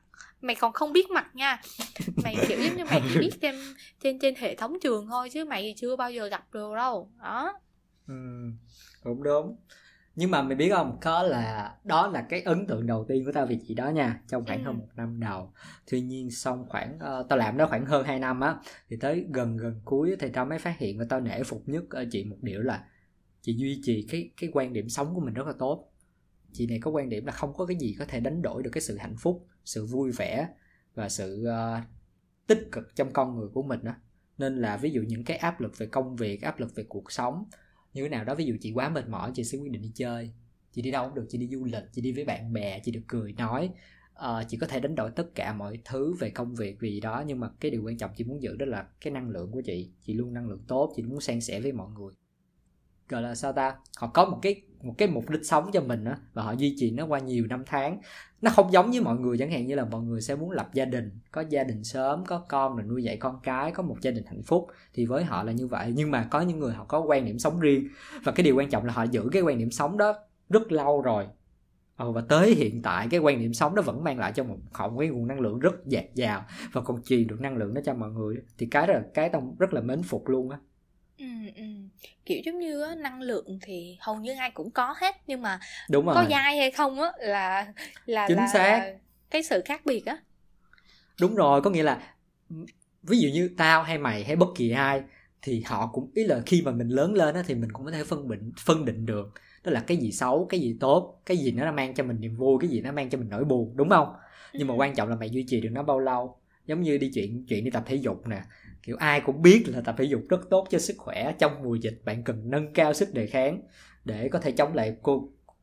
Mày 0.41 0.55
còn 0.55 0.73
không 0.73 0.93
biết 0.93 1.09
mặt 1.09 1.35
nha. 1.35 1.61
Mày 2.23 2.35
kiểu 2.47 2.59
giống 2.59 2.77
như 2.77 2.85
mày 2.85 3.01
chỉ 3.09 3.19
biết 3.19 3.31
trên 3.41 3.55
trên 4.03 4.19
trên 4.19 4.35
hệ 4.35 4.55
thống 4.55 4.77
trường 4.81 5.07
thôi 5.07 5.29
chứ 5.29 5.45
mày 5.45 5.73
chưa 5.77 5.95
bao 5.95 6.11
giờ 6.11 6.27
gặp 6.27 6.43
được 6.53 6.75
đâu. 6.75 7.11
Đó. 7.19 7.59
Ừ 8.07 8.13
cũng 9.03 9.23
đúng. 9.23 9.57
Nhưng 10.15 10.31
mà 10.31 10.41
mày 10.41 10.55
biết 10.55 10.69
không? 10.69 10.97
Có 11.01 11.23
là 11.23 11.75
đó 11.83 12.07
là 12.07 12.25
cái 12.29 12.41
ấn 12.41 12.67
tượng 12.67 12.87
đầu 12.87 13.05
tiên 13.07 13.25
của 13.25 13.31
tao 13.31 13.45
về 13.45 13.59
chị 13.67 13.73
đó 13.73 13.89
nha 13.89 14.21
trong 14.27 14.45
khoảng 14.45 14.63
ừ. 14.63 14.65
hơn 14.65 14.77
một 14.77 14.87
năm 14.95 15.19
đầu. 15.19 15.53
Tuy 15.91 16.01
nhiên 16.01 16.31
xong 16.31 16.65
khoảng 16.69 16.95
uh, 16.95 17.29
tao 17.29 17.39
làm 17.39 17.57
đó 17.57 17.67
khoảng 17.69 17.85
hơn 17.85 18.05
2 18.05 18.19
năm 18.19 18.39
á 18.39 18.55
thì 18.89 18.97
tới 19.01 19.25
gần 19.33 19.57
gần 19.57 19.81
cuối 19.85 20.15
thì 20.19 20.29
tao 20.33 20.45
mới 20.45 20.59
phát 20.59 20.77
hiện 20.77 20.99
và 20.99 21.05
tao 21.09 21.19
nể 21.19 21.43
phục 21.43 21.63
nhất 21.65 21.83
ở 21.89 22.05
chị 22.11 22.23
một 22.23 22.37
điều 22.41 22.61
là 22.61 22.83
chị 23.41 23.55
duy 23.57 23.79
trì 23.83 24.07
cái 24.11 24.29
cái 24.37 24.49
quan 24.53 24.73
điểm 24.73 24.89
sống 24.89 25.15
của 25.15 25.21
mình 25.21 25.33
rất 25.33 25.47
là 25.47 25.53
tốt 25.59 25.91
chị 26.57 26.67
này 26.67 26.79
có 26.79 26.91
quan 26.91 27.09
điểm 27.09 27.25
là 27.25 27.31
không 27.31 27.53
có 27.53 27.65
cái 27.65 27.77
gì 27.77 27.95
có 27.99 28.05
thể 28.05 28.19
đánh 28.19 28.41
đổi 28.41 28.63
được 28.63 28.69
cái 28.73 28.81
sự 28.81 28.97
hạnh 28.97 29.15
phúc 29.19 29.45
sự 29.65 29.85
vui 29.85 30.11
vẻ 30.11 30.47
và 30.95 31.09
sự 31.09 31.45
uh, 31.47 31.83
tích 32.47 32.67
cực 32.71 32.95
trong 32.95 33.13
con 33.13 33.35
người 33.35 33.47
của 33.53 33.63
mình 33.63 33.83
đó 33.83 33.93
nên 34.37 34.61
là 34.61 34.77
ví 34.77 34.91
dụ 34.91 35.01
những 35.01 35.23
cái 35.23 35.37
áp 35.37 35.61
lực 35.61 35.77
về 35.77 35.85
công 35.85 36.15
việc 36.15 36.41
áp 36.41 36.59
lực 36.59 36.75
về 36.75 36.83
cuộc 36.89 37.11
sống 37.11 37.45
như 37.97 38.03
thế 38.03 38.09
nào 38.09 38.23
đó 38.23 38.35
ví 38.35 38.45
dụ 38.45 38.55
chị 38.61 38.71
quá 38.71 38.89
mệt 38.89 39.07
mỏi 39.07 39.31
chị 39.35 39.43
sẽ 39.43 39.57
quyết 39.57 39.71
định 39.71 39.81
đi 39.81 39.91
chơi. 39.95 40.31
Chị 40.71 40.81
đi 40.81 40.91
đâu 40.91 41.05
cũng 41.05 41.15
được 41.15 41.25
chị 41.29 41.37
đi 41.37 41.47
du 41.47 41.65
lịch 41.65 41.83
chị 41.91 42.01
đi 42.01 42.11
với 42.11 42.25
bạn 42.25 42.53
bè 42.53 42.79
chị 42.83 42.91
được 42.91 43.01
cười 43.07 43.33
nói. 43.33 43.69
Uh, 44.13 44.47
chị 44.47 44.57
có 44.57 44.67
thể 44.67 44.79
đánh 44.79 44.95
đổi 44.95 45.11
tất 45.11 45.35
cả 45.35 45.53
mọi 45.53 45.79
thứ 45.85 46.15
về 46.19 46.29
công 46.29 46.55
việc 46.55 46.79
vì 46.79 46.99
đó 46.99 47.23
nhưng 47.27 47.39
mà 47.39 47.49
cái 47.59 47.71
điều 47.71 47.83
quan 47.83 47.97
trọng 47.97 48.11
chị 48.17 48.23
muốn 48.23 48.41
giữ 48.41 48.55
đó 48.55 48.65
là 48.65 48.87
cái 49.01 49.13
năng 49.13 49.29
lượng 49.29 49.51
của 49.51 49.61
chị. 49.65 49.91
Chị 50.01 50.13
luôn 50.13 50.33
năng 50.33 50.49
lượng 50.49 50.63
tốt 50.67 50.93
chị 50.95 51.03
muốn 51.03 51.21
san 51.21 51.41
sẻ 51.41 51.61
với 51.61 51.71
mọi 51.71 51.89
người 51.99 52.13
gọi 53.09 53.21
là 53.21 53.35
sao 53.35 53.53
ta? 53.53 53.75
Họ 53.97 54.07
có 54.07 54.25
một 54.25 54.39
cái 54.41 54.61
một 54.81 54.93
cái 54.97 55.07
mục 55.07 55.29
đích 55.29 55.45
sống 55.45 55.69
cho 55.73 55.81
mình 55.81 56.05
á 56.05 56.17
và 56.33 56.43
họ 56.43 56.51
duy 56.51 56.75
trì 56.77 56.91
nó 56.91 57.05
qua 57.05 57.19
nhiều 57.19 57.45
năm 57.47 57.63
tháng. 57.65 57.99
Nó 58.41 58.51
không 58.51 58.71
giống 58.71 58.91
với 58.91 59.01
mọi 59.01 59.17
người 59.17 59.37
chẳng 59.37 59.51
hạn 59.51 59.67
như 59.67 59.75
là 59.75 59.85
mọi 59.85 60.01
người 60.01 60.21
sẽ 60.21 60.35
muốn 60.35 60.51
lập 60.51 60.69
gia 60.73 60.85
đình 60.85 61.19
có 61.31 61.43
gia 61.49 61.63
đình 61.63 61.83
sớm 61.83 62.25
có 62.25 62.39
con 62.49 62.75
rồi 62.75 62.85
nuôi 62.87 63.03
dạy 63.03 63.17
con 63.17 63.39
cái 63.43 63.71
có 63.71 63.83
một 63.83 63.97
gia 64.01 64.11
đình 64.11 64.25
hạnh 64.25 64.43
phúc 64.43 64.67
thì 64.93 65.05
với 65.05 65.23
họ 65.23 65.43
là 65.43 65.51
như 65.51 65.67
vậy. 65.67 65.93
Nhưng 65.95 66.11
mà 66.11 66.27
có 66.31 66.41
những 66.41 66.59
người 66.59 66.73
họ 66.73 66.85
có 66.85 66.99
quan 66.99 67.25
điểm 67.25 67.39
sống 67.39 67.59
riêng 67.59 67.87
và 68.23 68.31
cái 68.31 68.43
điều 68.43 68.55
quan 68.55 68.69
trọng 68.69 68.85
là 68.85 68.93
họ 68.93 69.03
giữ 69.03 69.29
cái 69.31 69.41
quan 69.41 69.57
điểm 69.57 69.71
sống 69.71 69.97
đó 69.97 70.13
rất 70.49 70.71
lâu 70.71 71.01
rồi. 71.01 71.27
Ừ, 71.97 72.11
và 72.11 72.21
tới 72.21 72.55
hiện 72.55 72.81
tại 72.81 73.07
cái 73.11 73.19
quan 73.19 73.39
điểm 73.39 73.53
sống 73.53 73.75
đó 73.75 73.81
vẫn 73.81 74.03
mang 74.03 74.19
lại 74.19 74.31
cho 74.35 74.43
một 74.43 74.57
họ 74.73 74.89
một 74.89 74.99
cái 74.99 75.09
nguồn 75.09 75.27
năng 75.27 75.39
lượng 75.39 75.59
rất 75.59 75.85
dạt 75.85 76.05
dào 76.15 76.45
và 76.73 76.81
còn 76.81 77.03
truyền 77.03 77.27
được 77.27 77.41
năng 77.41 77.57
lượng 77.57 77.73
đó 77.73 77.81
cho 77.85 77.93
mọi 77.93 78.11
người 78.11 78.35
thì 78.57 78.67
cái 78.71 78.87
đó 78.87 78.93
là 78.93 79.01
cái 79.13 79.29
tông 79.29 79.55
rất 79.59 79.73
là 79.73 79.81
mến 79.81 80.03
phục 80.03 80.27
luôn 80.29 80.49
á. 80.49 80.57
Ừ, 81.17 81.25
ừ. 81.55 81.86
Kiểu 82.25 82.41
giống 82.45 82.59
như 82.59 82.81
á, 82.81 82.95
năng 82.95 83.21
lượng 83.21 83.59
thì 83.61 83.97
hầu 83.99 84.15
như 84.15 84.33
ai 84.39 84.51
cũng 84.51 84.71
có 84.71 84.95
hết 84.97 85.15
nhưng 85.27 85.41
mà 85.41 85.59
Đúng 85.89 86.05
có 86.05 86.25
dai 86.29 86.57
hay 86.57 86.71
không 86.71 87.01
á 87.01 87.11
là 87.19 87.67
là 88.05 88.27
Chính 88.27 88.37
là, 88.37 88.47
xác. 88.53 88.93
cái 89.29 89.43
sự 89.43 89.61
khác 89.65 89.85
biệt 89.85 90.05
á. 90.05 90.17
Đúng 91.19 91.35
rồi, 91.35 91.61
có 91.61 91.69
nghĩa 91.69 91.83
là 91.83 92.15
ví 93.03 93.19
dụ 93.19 93.29
như 93.29 93.49
tao 93.57 93.83
hay 93.83 93.97
mày 93.97 94.23
hay 94.23 94.35
bất 94.35 94.47
kỳ 94.55 94.71
ai 94.71 95.01
thì 95.41 95.61
họ 95.65 95.87
cũng 95.93 96.11
ý 96.13 96.23
là 96.23 96.41
khi 96.45 96.61
mà 96.61 96.71
mình 96.71 96.89
lớn 96.89 97.13
lên 97.13 97.35
á 97.35 97.43
thì 97.47 97.55
mình 97.55 97.71
cũng 97.71 97.85
có 97.85 97.91
thể 97.91 98.03
phân 98.03 98.27
định 98.29 98.51
phân 98.65 98.85
định 98.85 99.05
được 99.05 99.33
đó 99.63 99.71
là 99.71 99.83
cái 99.87 99.97
gì 99.97 100.11
xấu, 100.11 100.45
cái 100.49 100.59
gì 100.59 100.77
tốt, 100.79 101.21
cái 101.25 101.37
gì 101.37 101.51
nó 101.51 101.71
mang 101.71 101.93
cho 101.93 102.03
mình 102.03 102.21
niềm 102.21 102.35
vui, 102.35 102.57
cái 102.61 102.69
gì 102.69 102.81
nó 102.81 102.91
mang 102.91 103.09
cho 103.09 103.17
mình 103.17 103.29
nỗi 103.29 103.43
buồn, 103.45 103.73
đúng 103.75 103.89
không? 103.89 104.13
Nhưng 104.57 104.67
mà 104.67 104.73
ừ. 104.73 104.77
quan 104.77 104.95
trọng 104.95 105.09
là 105.09 105.15
mày 105.15 105.29
duy 105.29 105.45
trì 105.47 105.61
được 105.61 105.69
nó 105.71 105.83
bao 105.83 105.99
lâu. 105.99 106.37
Giống 106.65 106.81
như 106.81 106.97
đi 106.97 107.11
chuyện 107.13 107.45
chuyện 107.49 107.63
đi 107.65 107.71
tập 107.71 107.83
thể 107.85 107.95
dục 107.95 108.27
nè, 108.27 108.41
kiểu 108.87 108.97
ai 108.99 109.21
cũng 109.21 109.41
biết 109.41 109.63
là 109.67 109.81
tập 109.81 109.95
thể 109.97 110.03
dục 110.03 110.21
rất 110.29 110.49
tốt 110.49 110.67
cho 110.69 110.79
sức 110.79 110.95
khỏe 110.97 111.35
trong 111.39 111.63
mùa 111.63 111.75
dịch. 111.75 112.01
Bạn 112.05 112.23
cần 112.23 112.49
nâng 112.49 112.73
cao 112.73 112.93
sức 112.93 113.13
đề 113.13 113.27
kháng 113.27 113.61
để 114.05 114.29
có 114.29 114.39
thể 114.39 114.51
chống 114.51 114.73
lại 114.73 114.97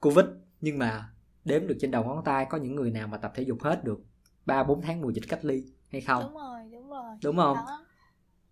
covid. 0.01 0.25
Nhưng 0.61 0.79
mà 0.79 1.09
đếm 1.45 1.67
được 1.67 1.77
trên 1.81 1.91
đầu 1.91 2.05
ngón 2.05 2.25
tay 2.25 2.47
có 2.51 2.59
những 2.59 2.77
người 2.77 2.91
nào 2.91 3.09
mà 3.09 3.17
tập 3.17 3.33
thể 3.35 3.43
dục 3.43 3.59
hết 3.63 3.85
được 3.85 4.01
ba 4.47 4.63
bốn 4.63 4.83
tháng 4.83 5.01
mùa 5.01 5.11
dịch 5.11 5.25
cách 5.29 5.45
ly 5.45 5.65
hay 5.89 6.01
không? 6.01 6.23
Đúng 6.23 6.35
rồi 6.35 6.61
đúng 6.73 6.91
rồi. 6.91 7.17
Đúng 7.25 7.37
không? 7.37 7.57
Đó, 7.57 7.87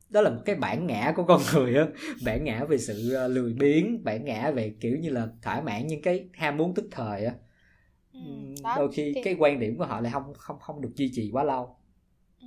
đó 0.09 0.21
là 0.21 0.31
một 0.31 0.43
cái 0.45 0.57
bản 0.57 0.87
ngã 0.87 1.13
của 1.17 1.25
con 1.25 1.41
người 1.55 1.75
á. 1.75 1.87
Bản 2.25 2.45
ngã 2.45 2.65
về 2.65 2.79
sự 2.79 3.13
ờ, 3.15 3.29
lười 3.29 3.53
biếng 3.53 4.05
bản 4.05 4.25
ngã 4.25 4.51
về 4.51 4.75
kiểu 4.81 4.97
như 4.99 5.11
là 5.11 5.29
thỏa 5.43 5.61
mãn 5.61 5.87
những 5.87 6.03
cái 6.03 6.29
ham 6.33 6.57
muốn 6.57 6.75
tức 6.75 6.89
thời 6.91 7.25
á. 7.25 7.35
Ừ, 8.13 8.21
đôi 8.77 8.93
khi 8.93 9.13
thì... 9.15 9.23
cái 9.23 9.37
quan 9.39 9.61
điểm 9.61 9.79
của 9.79 9.85
họ 9.85 10.01
lại 10.01 10.13
không 10.13 10.35
không 10.35 10.59
không 10.59 10.81
được 10.81 10.91
duy 10.95 11.11
trì 11.15 11.31
quá 11.33 11.45
lâu. 11.45 11.77
Ừ 12.41 12.47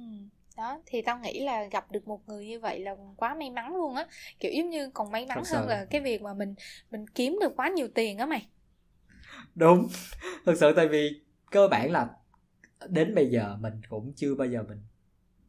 đó 0.57 0.81
thì 0.85 1.01
tao 1.01 1.19
nghĩ 1.19 1.43
là 1.43 1.63
gặp 1.63 1.91
được 1.91 2.07
một 2.07 2.27
người 2.27 2.45
như 2.45 2.59
vậy 2.59 2.79
là 2.79 2.95
quá 3.17 3.35
may 3.35 3.50
mắn 3.51 3.75
luôn 3.75 3.95
á. 3.95 4.05
Kiểu 4.39 4.51
giống 4.57 4.69
như 4.69 4.89
còn 4.93 5.12
may 5.12 5.25
mắn 5.25 5.38
Thật 5.38 5.55
hơn 5.55 5.63
sự. 5.63 5.69
là 5.69 5.85
cái 5.89 6.01
việc 6.01 6.21
mà 6.21 6.33
mình 6.33 6.55
mình 6.91 7.07
kiếm 7.07 7.38
được 7.41 7.53
quá 7.55 7.69
nhiều 7.69 7.88
tiền 7.95 8.17
á 8.17 8.25
mày. 8.25 8.47
Đúng. 9.55 9.88
Thật 10.45 10.53
sự 10.59 10.74
tại 10.75 10.88
vì 10.88 11.21
cơ 11.51 11.67
bản 11.67 11.91
là 11.91 12.09
đến 12.89 13.15
bây 13.15 13.29
giờ 13.29 13.57
mình 13.59 13.74
cũng 13.89 14.13
chưa 14.15 14.35
bao 14.35 14.47
giờ 14.47 14.63
mình 14.63 14.81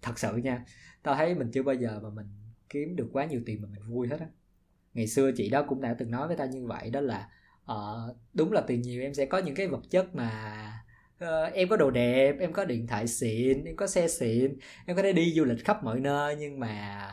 thật 0.02 0.18
sự 0.18 0.36
nha 0.36 0.64
tao 1.02 1.14
thấy 1.14 1.34
mình 1.34 1.50
chưa 1.52 1.62
bao 1.62 1.75
giờ 1.75 2.00
mà 2.02 2.10
mình 2.10 2.26
kiếm 2.68 2.96
được 2.96 3.08
quá 3.12 3.25
nhiều 3.25 3.40
tiền 3.46 3.62
mà 3.62 3.68
mình 3.68 3.82
vui 3.88 4.08
hết 4.08 4.20
á. 4.20 4.26
Ngày 4.94 5.06
xưa 5.06 5.30
chị 5.36 5.50
đó 5.50 5.64
cũng 5.68 5.80
đã 5.80 5.94
từng 5.98 6.10
nói 6.10 6.28
với 6.28 6.36
ta 6.36 6.44
như 6.46 6.66
vậy 6.66 6.90
đó 6.90 7.00
là 7.00 7.28
uh, 7.72 8.16
đúng 8.34 8.52
là 8.52 8.60
tiền 8.60 8.82
nhiều 8.82 9.02
em 9.02 9.14
sẽ 9.14 9.26
có 9.26 9.38
những 9.38 9.54
cái 9.54 9.68
vật 9.68 9.82
chất 9.90 10.14
mà 10.14 10.65
uh, 11.25 11.52
em 11.52 11.68
có 11.68 11.76
đồ 11.76 11.90
đẹp 11.90 12.37
em 12.40 12.52
có 12.52 12.64
điện 12.64 12.87
thoại 12.87 13.06
xịn 13.06 13.64
em 13.64 13.76
có 13.76 13.87
xe 13.87 14.08
xịn 14.08 14.58
em 14.87 14.96
có 14.96 15.02
thể 15.02 15.12
đi 15.12 15.32
du 15.37 15.44
lịch 15.44 15.64
khắp 15.64 15.85
mọi 15.85 16.00
nơi 16.00 16.37
nhưng 16.37 16.61
mà 16.61 17.08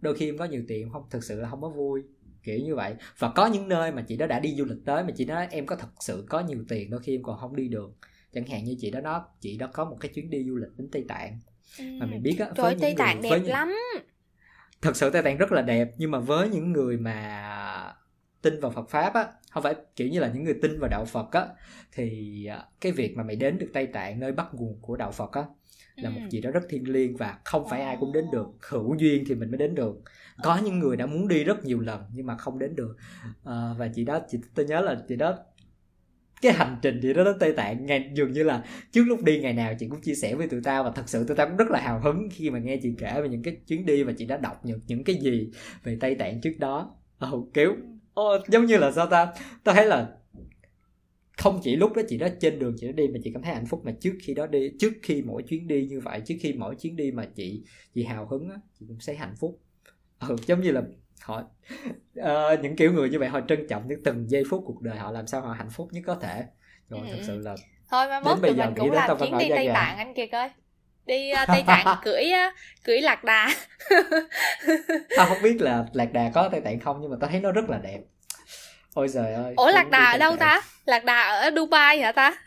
đôi 0.00 0.14
khi 0.14 0.28
em 0.28 0.38
có 0.38 0.44
nhiều 0.44 0.62
tiền 0.68 0.90
không 0.92 1.02
thực 1.10 1.24
sự 1.24 1.40
là 1.40 1.48
không 1.48 1.60
có 1.60 1.68
vui 1.68 2.02
kiểu 2.42 2.58
như 2.58 2.74
vậy. 2.74 2.94
Và 3.18 3.32
có 3.34 3.46
những 3.46 3.68
nơi 3.68 3.92
mà 3.92 4.02
chị 4.02 4.16
đó 4.16 4.26
đã 4.26 4.40
đi 4.40 4.54
du 4.54 4.64
lịch 4.64 4.78
tới 4.84 5.04
mà 5.04 5.10
chị 5.16 5.24
nói 5.24 5.46
em 5.50 5.66
có 5.66 5.76
thật 5.76 5.88
sự 6.00 6.26
có 6.28 6.40
nhiều 6.40 6.64
tiền 6.68 6.90
đôi 6.90 7.00
khi 7.00 7.14
em 7.14 7.22
còn 7.22 7.38
không 7.38 7.56
đi 7.56 7.68
được. 7.68 7.90
Chẳng 8.34 8.46
hạn 8.46 8.64
như 8.64 8.76
chị 8.78 8.90
đó 8.90 9.00
nó 9.00 9.26
chị 9.40 9.58
đó 9.58 9.68
có 9.72 9.84
một 9.84 9.96
cái 10.00 10.12
chuyến 10.14 10.30
đi 10.30 10.44
du 10.44 10.56
lịch 10.56 10.70
đến 10.76 10.88
tây 10.92 11.04
tạng. 11.08 11.38
Ừ. 11.78 11.84
mà 12.00 12.06
mình 12.06 12.22
biết 12.22 12.36
á 12.38 12.46
với 12.56 12.76
tây 12.80 12.94
tạng 12.98 13.22
đẹp 13.22 13.30
những... 13.30 13.46
lắm. 13.46 13.72
thật 14.82 14.96
sự 14.96 15.10
tây 15.10 15.22
tạng 15.22 15.36
rất 15.36 15.52
là 15.52 15.62
đẹp 15.62 15.94
nhưng 15.96 16.10
mà 16.10 16.18
với 16.18 16.48
những 16.48 16.72
người 16.72 16.96
mà 16.96 17.42
tin 18.42 18.60
vào 18.60 18.70
Phật 18.70 18.88
pháp 18.90 19.14
á 19.14 19.26
không 19.50 19.62
phải 19.62 19.74
kiểu 19.96 20.08
như 20.08 20.20
là 20.20 20.30
những 20.34 20.44
người 20.44 20.58
tin 20.62 20.80
vào 20.80 20.90
đạo 20.90 21.04
Phật 21.04 21.32
á 21.32 21.46
thì 21.92 22.44
à, 22.46 22.64
cái 22.80 22.92
việc 22.92 23.16
mà 23.16 23.22
mày 23.22 23.36
đến 23.36 23.58
được 23.58 23.70
Tây 23.72 23.86
Tạng 23.86 24.20
nơi 24.20 24.32
bắt 24.32 24.46
nguồn 24.52 24.78
của 24.80 24.96
đạo 24.96 25.12
Phật 25.12 25.32
á 25.32 25.44
là 26.02 26.10
một 26.10 26.20
ừ. 26.22 26.28
gì 26.30 26.40
đó 26.40 26.50
rất 26.50 26.60
thiêng 26.68 26.88
liêng 26.88 27.16
và 27.16 27.38
không 27.44 27.68
phải 27.70 27.82
ai 27.82 27.96
cũng 28.00 28.12
đến 28.12 28.24
được. 28.32 28.46
Hữu 28.68 28.94
duyên 28.98 29.24
thì 29.28 29.34
mình 29.34 29.50
mới 29.50 29.58
đến 29.58 29.74
được. 29.74 30.02
Có 30.42 30.52
ờ. 30.52 30.60
những 30.64 30.78
người 30.78 30.96
đã 30.96 31.06
muốn 31.06 31.28
đi 31.28 31.44
rất 31.44 31.64
nhiều 31.64 31.80
lần 31.80 32.02
nhưng 32.14 32.26
mà 32.26 32.36
không 32.36 32.58
đến 32.58 32.76
được. 32.76 32.96
À, 33.44 33.74
và 33.78 33.88
chị 33.94 34.04
đó 34.04 34.20
chị 34.28 34.38
tôi 34.54 34.66
nhớ 34.66 34.80
là 34.80 34.96
chị 35.08 35.16
đó 35.16 35.38
cái 36.42 36.52
hành 36.52 36.76
trình 36.82 36.98
chị 37.02 37.12
đó 37.12 37.24
đến 37.24 37.36
Tây 37.40 37.52
Tạng 37.52 37.86
ngày 37.86 38.10
dường 38.14 38.32
như 38.32 38.42
là 38.42 38.64
trước 38.92 39.04
lúc 39.06 39.24
đi 39.24 39.40
ngày 39.40 39.52
nào 39.52 39.74
chị 39.78 39.88
cũng 39.88 40.00
chia 40.00 40.14
sẻ 40.14 40.34
với 40.34 40.48
tụi 40.48 40.60
tao 40.64 40.84
và 40.84 40.90
thật 40.90 41.08
sự 41.08 41.24
tụi 41.24 41.36
tao 41.36 41.48
cũng 41.48 41.56
rất 41.56 41.70
là 41.70 41.80
hào 41.80 42.00
hứng 42.00 42.28
khi 42.32 42.50
mà 42.50 42.58
nghe 42.58 42.76
chị 42.82 42.94
kể 42.98 43.20
về 43.22 43.28
những 43.28 43.42
cái 43.42 43.56
chuyến 43.66 43.86
đi 43.86 44.02
và 44.02 44.12
chị 44.18 44.26
đã 44.26 44.36
đọc 44.36 44.60
những 44.64 44.80
những 44.86 45.04
cái 45.04 45.16
gì 45.16 45.50
về 45.84 45.96
Tây 46.00 46.14
Tạng 46.14 46.40
trước 46.40 46.54
đó. 46.58 46.94
Oh, 47.32 47.54
kiểu 47.54 47.76
oh, 48.20 48.48
giống 48.48 48.66
như 48.66 48.76
là 48.76 48.92
sao 48.92 49.06
ta? 49.06 49.32
Tao 49.64 49.74
thấy 49.74 49.86
là 49.86 50.08
không 51.38 51.60
chỉ 51.62 51.76
lúc 51.76 51.92
đó 51.92 52.02
chị 52.08 52.18
đó 52.18 52.28
trên 52.40 52.58
đường 52.58 52.74
chị 52.78 52.86
đó 52.86 52.92
đi 52.92 53.08
mà 53.08 53.18
chị 53.24 53.30
cảm 53.34 53.42
thấy 53.42 53.54
hạnh 53.54 53.66
phúc 53.66 53.82
mà 53.84 53.92
trước 54.00 54.14
khi 54.22 54.34
đó 54.34 54.46
đi 54.46 54.70
trước 54.78 54.92
khi 55.02 55.22
mỗi 55.22 55.42
chuyến 55.42 55.68
đi 55.68 55.86
như 55.86 56.00
vậy 56.00 56.22
trước 56.26 56.34
khi 56.40 56.52
mỗi 56.52 56.74
chuyến 56.74 56.96
đi 56.96 57.10
mà 57.10 57.24
chị 57.34 57.62
chị 57.94 58.04
hào 58.04 58.26
hứng 58.26 58.48
á 58.48 58.56
chị 58.78 58.86
cũng 58.88 58.98
thấy 59.06 59.16
hạnh 59.16 59.34
phúc. 59.40 59.60
Ừ, 60.28 60.36
giống 60.46 60.60
như 60.60 60.70
là 60.70 60.82
họ 61.20 61.42
uh, 62.20 62.60
những 62.62 62.76
kiểu 62.76 62.92
người 62.92 63.10
như 63.10 63.18
vậy 63.18 63.28
họ 63.28 63.40
trân 63.48 63.66
trọng 63.68 63.88
những 63.88 64.02
từng 64.04 64.30
giây 64.30 64.42
phút 64.50 64.62
cuộc 64.66 64.82
đời 64.82 64.98
họ 64.98 65.10
làm 65.10 65.26
sao 65.26 65.40
họ 65.40 65.52
hạnh 65.52 65.70
phúc 65.70 65.88
nhất 65.92 66.02
có 66.06 66.14
thể. 66.14 66.44
Rồi 66.88 67.00
ừ. 67.00 67.06
thật 67.12 67.18
sự 67.26 67.38
là 67.38 67.54
thôi 67.90 68.08
mà 68.08 68.20
mốt 68.20 68.38
tụi 68.42 68.54
mình 68.54 68.74
cũng 68.76 68.90
làm 68.90 69.18
chuyến 69.18 69.38
đi 69.38 69.48
tây 69.48 69.68
tạng 69.74 69.96
anh 69.96 70.14
kia 70.14 70.26
coi 70.26 70.50
đi 71.08 71.32
uh, 71.42 71.48
tây 71.48 71.64
tạng 71.66 71.86
cưỡi 72.04 72.24
uh, 72.24 72.54
cưỡi 72.84 73.00
lạc 73.00 73.24
đà. 73.24 73.50
Tao 75.16 75.26
không 75.26 75.42
biết 75.42 75.56
là 75.60 75.84
lạc 75.92 76.12
đà 76.12 76.30
có 76.34 76.48
tây 76.52 76.60
tạng 76.60 76.80
không 76.80 76.98
nhưng 77.00 77.10
mà 77.10 77.16
tao 77.20 77.30
thấy 77.30 77.40
nó 77.40 77.52
rất 77.52 77.70
là 77.70 77.78
đẹp. 77.78 77.98
Ôi 78.94 79.08
trời 79.14 79.34
ơi 79.34 79.54
ủa 79.56 79.70
lạc 79.70 79.90
đà 79.90 80.04
ở 80.04 80.18
đâu 80.18 80.36
ta? 80.36 80.60
Lạc 80.84 81.04
đà 81.04 81.22
ở 81.22 81.50
dubai 81.56 82.00
hả 82.00 82.12
ta? 82.12 82.34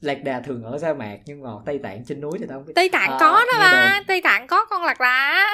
Lạc 0.00 0.24
đà 0.24 0.40
thường 0.40 0.64
ở 0.64 0.78
sa 0.78 0.94
mạc 0.94 1.18
nhưng 1.24 1.42
mà 1.42 1.50
tây 1.66 1.80
tạng 1.82 2.04
trên 2.04 2.20
núi 2.20 2.32
thì 2.40 2.46
tao 2.48 2.58
không 2.58 2.66
biết. 2.66 2.72
Tây 2.76 2.88
tạng 2.88 3.10
à, 3.10 3.16
có 3.20 3.44
đó 3.52 3.58
ba. 3.58 4.02
Tây 4.06 4.20
tạng 4.20 4.46
có 4.46 4.64
con 4.64 4.82
lạc 4.82 5.00
đà 5.00 5.46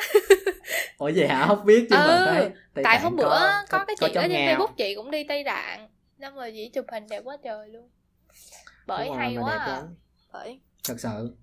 ủa 0.98 1.10
vậy 1.16 1.28
hả? 1.28 1.46
Không 1.46 1.64
biết 1.64 1.86
chứ 1.90 1.96
ừ, 1.96 2.24
mà 2.26 2.32
tây, 2.34 2.50
tây 2.74 2.84
tại 2.84 3.00
hôm 3.00 3.16
bữa 3.16 3.28
có, 3.28 3.62
có 3.70 3.84
cái 3.84 3.96
chị 4.00 4.06
có 4.14 4.20
ở 4.20 4.28
trên 4.28 4.30
facebook 4.30 4.74
chị 4.76 4.94
cũng 4.94 5.10
đi 5.10 5.24
tây 5.24 5.44
tạng 5.44 5.88
xong 6.20 6.34
rồi 6.34 6.52
chị 6.52 6.70
chụp 6.74 6.84
hình 6.92 7.06
đẹp 7.10 7.20
quá 7.24 7.36
trời 7.44 7.68
luôn. 7.68 7.88
Bởi 8.86 9.10
hay 9.16 9.36
quá 9.36 9.52
à. 9.52 9.82
bởi. 10.32 10.60
Thật 10.84 10.94
sự 10.98 11.36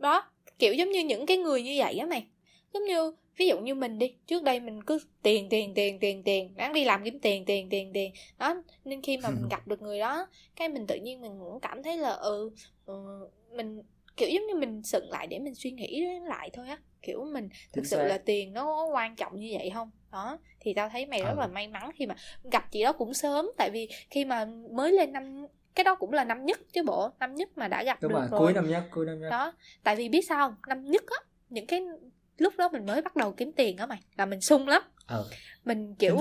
đó 0.00 0.30
kiểu 0.58 0.74
giống 0.74 0.90
như 0.90 1.00
những 1.00 1.26
cái 1.26 1.36
người 1.36 1.62
như 1.62 1.74
vậy 1.78 1.98
á 1.98 2.06
mày. 2.06 2.26
Giống 2.74 2.84
như 2.84 3.12
ví 3.36 3.48
dụ 3.48 3.58
như 3.58 3.74
mình 3.74 3.98
đi 3.98 4.14
trước 4.26 4.42
đây 4.42 4.60
mình 4.60 4.82
cứ 4.82 4.98
tiền 5.22 5.48
tiền 5.48 5.74
tiền 5.74 5.98
tiền 5.98 6.22
tiền 6.22 6.54
đáng 6.56 6.72
đi 6.72 6.84
làm 6.84 7.04
kiếm 7.04 7.18
tiền 7.18 7.44
tiền 7.44 7.68
tiền 7.70 7.90
tiền. 7.94 8.12
Đó 8.38 8.62
nên 8.84 9.02
khi 9.02 9.16
mà 9.16 9.30
mình 9.30 9.48
gặp 9.50 9.68
được 9.68 9.82
người 9.82 9.98
đó 9.98 10.26
cái 10.56 10.68
mình 10.68 10.86
tự 10.86 10.96
nhiên 10.96 11.20
mình 11.20 11.32
cũng 11.38 11.60
cảm 11.60 11.82
thấy 11.82 11.98
là 11.98 12.10
ừ, 12.10 12.50
ừ 12.86 13.28
mình 13.50 13.82
kiểu 14.16 14.28
giống 14.28 14.46
như 14.46 14.54
mình 14.54 14.82
sững 14.82 15.10
lại 15.10 15.26
để 15.26 15.38
mình 15.38 15.54
suy 15.54 15.70
nghĩ 15.70 16.04
lại 16.26 16.50
thôi 16.52 16.68
á. 16.68 16.78
Kiểu 17.02 17.24
mình 17.24 17.48
thực 17.72 17.86
sự 17.86 18.02
là 18.02 18.18
tiền 18.18 18.52
nó 18.52 18.86
quan 18.92 19.16
trọng 19.16 19.40
như 19.40 19.48
vậy 19.58 19.70
không? 19.74 19.90
Đó 20.12 20.38
thì 20.60 20.74
tao 20.74 20.88
thấy 20.88 21.06
mày 21.06 21.22
rất 21.22 21.38
là 21.38 21.44
ừ. 21.44 21.50
may 21.52 21.68
mắn 21.68 21.90
khi 21.94 22.06
mà 22.06 22.14
gặp 22.52 22.72
chị 22.72 22.82
đó 22.82 22.92
cũng 22.92 23.14
sớm. 23.14 23.50
Tại 23.56 23.70
vì 23.70 23.88
khi 24.10 24.24
mà 24.24 24.44
mới 24.70 24.92
lên 24.92 25.12
năm 25.12 25.46
cái 25.74 25.84
đó 25.84 25.94
cũng 25.94 26.12
là 26.12 26.24
năm 26.24 26.44
nhất 26.44 26.60
chứ 26.72 26.82
bộ 26.82 27.10
năm 27.20 27.34
nhất 27.34 27.48
mà 27.56 27.68
đã 27.68 27.84
gặp 27.84 28.02
Đúng 28.02 28.12
được 28.12 28.18
rồi, 28.18 28.28
rồi. 28.30 28.40
cuối 28.40 28.52
năm 28.52 28.68
nhất 28.68 28.84
cuối 28.90 29.06
năm 29.06 29.20
nhất. 29.20 29.30
Đó 29.30 29.52
tại 29.84 29.96
vì 29.96 30.08
biết 30.08 30.22
sao 30.28 30.48
không? 30.48 30.54
Năm 30.68 30.84
nhất 30.84 31.04
á 31.06 31.16
những 31.48 31.66
cái 31.66 31.82
lúc 32.38 32.54
đó 32.56 32.68
mình 32.68 32.86
mới 32.86 33.02
bắt 33.02 33.16
đầu 33.16 33.32
kiếm 33.32 33.52
tiền 33.52 33.76
á 33.76 33.86
mày 33.86 33.98
là 34.16 34.26
mình 34.26 34.40
sung 34.40 34.68
lắm. 34.68 34.82
Ừ. 35.08 35.24
mình 35.64 35.94
kiểu 35.94 36.16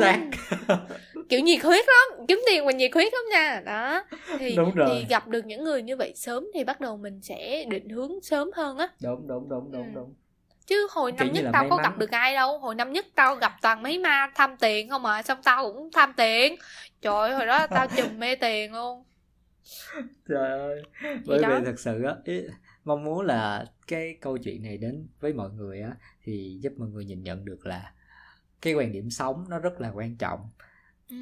kiểu 1.29 1.39
nhiệt 1.39 1.63
huyết 1.63 1.85
lắm 1.87 2.25
kiếm 2.27 2.41
tiền 2.47 2.65
mình 2.65 2.77
nhiệt 2.77 2.91
huyết 2.93 3.13
lắm 3.13 3.23
nha. 3.31 3.61
Đó 3.65 4.03
thì 4.39 4.55
đúng 4.57 4.75
rồi. 4.75 4.89
thì 4.89 5.05
gặp 5.09 5.27
được 5.27 5.45
những 5.45 5.63
người 5.63 5.81
như 5.81 5.95
vậy 5.95 6.13
sớm 6.15 6.47
thì 6.53 6.63
bắt 6.63 6.81
đầu 6.81 6.97
mình 6.97 7.21
sẽ 7.21 7.65
định 7.69 7.89
hướng 7.89 8.21
sớm 8.21 8.49
hơn 8.55 8.77
á. 8.77 8.87
Đúng 9.03 9.27
đúng 9.27 9.49
đúng 9.49 9.71
đúng 9.71 9.85
ừ. 9.85 9.91
đúng. 9.95 10.13
Chứ 10.65 10.87
hồi 10.91 11.11
năm 11.11 11.31
nhất 11.33 11.45
tao 11.53 11.65
có 11.69 11.75
mắn. 11.75 11.83
gặp 11.83 11.97
được 11.97 12.11
ai 12.11 12.35
đâu 12.35 12.59
hồi 12.59 12.75
năm 12.75 12.93
nhất 12.93 13.05
tao 13.15 13.35
gặp 13.35 13.53
toàn 13.61 13.83
mấy 13.83 13.97
ma 13.97 14.31
tham 14.35 14.57
tiền 14.57 14.89
không 14.89 15.05
à 15.05 15.23
xong 15.23 15.37
tao 15.43 15.73
cũng 15.73 15.89
tham 15.93 16.13
tiền. 16.17 16.55
Trời 17.01 17.13
ơi 17.13 17.33
hồi 17.33 17.45
đó 17.45 17.67
tao 17.67 17.87
chùm 17.87 18.19
mê 18.19 18.35
tiền 18.35 18.73
luôn 18.73 19.03
trời 20.27 20.59
ơi. 20.59 20.83
Bởi 21.25 21.39
vì 21.47 21.65
thật 21.65 21.79
sự 21.79 22.03
á 22.03 22.15
mong 22.85 23.03
muốn 23.03 23.25
là 23.25 23.65
cái 23.87 24.17
câu 24.21 24.37
chuyện 24.37 24.63
này 24.63 24.77
đến 24.77 25.07
với 25.19 25.33
mọi 25.33 25.49
người 25.51 25.81
á 25.81 25.95
thì 26.23 26.59
giúp 26.61 26.73
mọi 26.77 26.89
người 26.89 27.05
nhìn 27.05 27.23
nhận 27.23 27.45
được 27.45 27.65
là 27.65 27.93
cái 28.61 28.73
quan 28.73 28.91
điểm 28.91 29.09
sống 29.09 29.45
nó 29.49 29.59
rất 29.59 29.81
là 29.81 29.89
quan 29.91 30.17
trọng. 30.17 30.49
Ừ. 31.09 31.15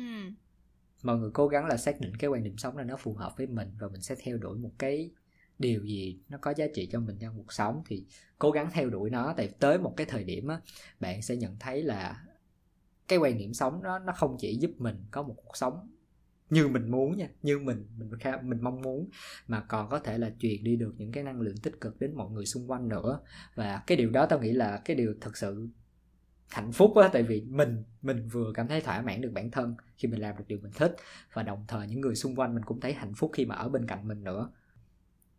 mọi 1.03 1.17
người 1.17 1.31
cố 1.33 1.47
gắng 1.47 1.65
là 1.65 1.77
xác 1.77 2.01
định 2.01 2.17
cái 2.17 2.29
quan 2.29 2.43
điểm 2.43 2.57
sống 2.57 2.77
này 2.77 2.85
nó 2.85 2.97
phù 2.97 3.13
hợp 3.13 3.33
với 3.37 3.47
mình 3.47 3.71
và 3.79 3.87
mình 3.87 4.01
sẽ 4.01 4.15
theo 4.23 4.37
đuổi 4.37 4.57
một 4.57 4.71
cái 4.79 5.11
điều 5.59 5.83
gì 5.85 6.19
nó 6.29 6.37
có 6.41 6.53
giá 6.57 6.65
trị 6.75 6.89
cho 6.91 6.99
mình 6.99 7.17
trong 7.19 7.37
cuộc 7.37 7.53
sống 7.53 7.83
thì 7.87 8.05
cố 8.39 8.51
gắng 8.51 8.69
theo 8.73 8.89
đuổi 8.89 9.09
nó. 9.09 9.33
Tại 9.37 9.49
tới 9.59 9.77
một 9.79 9.93
cái 9.97 10.07
thời 10.09 10.23
điểm 10.23 10.47
á 10.47 10.61
bạn 10.99 11.21
sẽ 11.21 11.35
nhận 11.35 11.59
thấy 11.59 11.83
là 11.83 12.23
cái 13.07 13.19
quan 13.19 13.37
điểm 13.37 13.53
sống 13.53 13.83
đó 13.83 13.99
nó 13.99 14.13
không 14.13 14.35
chỉ 14.39 14.55
giúp 14.55 14.71
mình 14.77 15.05
có 15.11 15.23
một 15.23 15.35
cuộc 15.45 15.57
sống 15.57 15.89
như 16.49 16.67
mình 16.67 16.91
muốn 16.91 17.17
nha 17.17 17.27
như 17.41 17.59
mình 17.59 17.87
mình 17.97 18.09
mình 18.43 18.61
mong 18.61 18.81
muốn. 18.81 19.09
Mà 19.47 19.61
còn 19.61 19.89
có 19.89 19.99
thể 19.99 20.17
là 20.17 20.31
truyền 20.39 20.63
đi 20.63 20.75
được 20.75 20.93
những 20.97 21.11
cái 21.11 21.23
năng 21.23 21.41
lượng 21.41 21.57
tích 21.63 21.81
cực 21.81 21.99
đến 21.99 22.15
mọi 22.15 22.31
người 22.31 22.45
xung 22.45 22.71
quanh 22.71 22.89
nữa. 22.89 23.19
Và 23.55 23.83
cái 23.87 23.97
điều 23.97 24.09
đó 24.09 24.25
tao 24.25 24.39
nghĩ 24.39 24.51
là 24.51 24.81
cái 24.85 24.95
điều 24.95 25.13
thật 25.21 25.37
sự 25.37 25.69
hạnh 26.49 26.71
phúc 26.71 26.95
á 26.95 27.09
tại 27.13 27.23
vì 27.23 27.41
mình 27.41 27.83
mình 28.01 28.27
vừa 28.27 28.51
cảm 28.53 28.67
thấy 28.67 28.81
thỏa 28.81 29.01
mãn 29.01 29.21
được 29.21 29.31
bản 29.33 29.51
thân 29.51 29.75
khi 29.97 30.07
mình 30.07 30.21
làm 30.21 30.37
được 30.37 30.43
điều 30.47 30.59
mình 30.61 30.71
thích. 30.75 30.95
Và 31.33 31.43
đồng 31.43 31.65
thời 31.67 31.87
những 31.87 32.01
người 32.01 32.15
xung 32.15 32.35
quanh 32.35 32.55
mình 32.55 32.63
cũng 32.65 32.79
thấy 32.79 32.93
hạnh 32.93 33.13
phúc 33.15 33.31
khi 33.33 33.45
mà 33.45 33.55
ở 33.55 33.69
bên 33.69 33.87
cạnh 33.87 34.07
mình 34.07 34.23
nữa. 34.23 34.51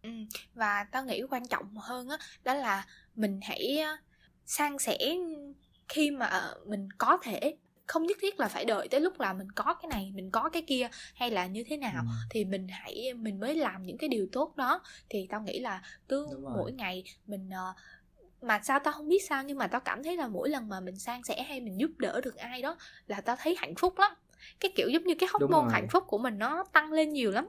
Ừ, 0.03 0.11
và 0.55 0.85
tao 0.93 1.05
nghĩ 1.05 1.23
quan 1.31 1.49
trọng 1.49 1.77
hơn 1.77 2.09
á 2.09 2.17
đó, 2.17 2.55
đó 2.55 2.61
là 2.61 2.87
mình 3.15 3.41
hãy 3.43 3.79
san 4.47 4.79
sẻ 4.79 4.99
khi 5.89 6.11
mà 6.11 6.55
mình 6.67 6.89
có 6.99 7.19
thể 7.23 7.57
không 7.89 8.07
nhất 8.07 8.17
thiết 8.21 8.41
là 8.41 8.49
phải 8.49 8.65
đợi 8.65 8.89
tới 8.89 9.01
lúc 9.01 9.21
là 9.21 9.33
mình 9.33 9.53
có 9.53 9.75
cái 9.75 9.89
này 9.91 10.13
mình 10.15 10.31
có 10.31 10.49
cái 10.49 10.63
kia 10.63 10.89
hay 11.15 11.31
là 11.31 11.47
như 11.47 11.65
thế 11.65 11.77
nào 11.77 12.03
ừ. 12.07 12.13
thì 12.31 12.45
mình 12.45 12.69
hãy 12.69 13.15
mình 13.17 13.41
mới 13.41 13.55
làm 13.55 13.83
những 13.83 13.99
cái 13.99 14.09
điều 14.09 14.27
tốt 14.33 14.57
đó. 14.57 14.81
Thì 15.09 15.27
tao 15.31 15.41
nghĩ 15.41 15.59
là 15.59 15.83
cứ 16.09 16.29
mỗi 16.55 16.73
ngày 16.73 17.05
mình 17.27 17.49
uh, 17.49 17.77
mà 18.43 18.61
sao 18.63 18.79
tao 18.79 18.93
không 18.93 19.09
biết 19.09 19.23
sao 19.29 19.43
nhưng 19.43 19.59
mà 19.59 19.67
tao 19.67 19.81
cảm 19.81 20.03
thấy 20.03 20.17
là 20.17 20.29
mỗi 20.29 20.49
lần 20.49 20.69
mà 20.69 20.81
mình 20.81 20.99
san 20.99 21.21
sẻ 21.25 21.43
hay 21.43 21.61
mình 21.61 21.81
giúp 21.81 21.91
đỡ 21.99 22.21
được 22.25 22.37
ai 22.37 22.63
đó 22.63 22.77
là 23.07 23.21
tao 23.21 23.37
thấy 23.39 23.57
hạnh 23.59 23.75
phúc 23.75 23.99
lắm. 23.99 24.13
Cái 24.61 24.73
kiểu 24.77 24.89
giống 24.89 25.05
như 25.05 25.15
cái 25.15 25.29
hóc 25.33 25.51
môn 25.51 25.69
hạnh 25.71 25.87
phúc 25.91 26.05
của 26.07 26.19
mình 26.19 26.39
nó 26.39 26.65
tăng 26.73 26.93
lên 26.93 27.13
nhiều 27.13 27.31
lắm. 27.31 27.47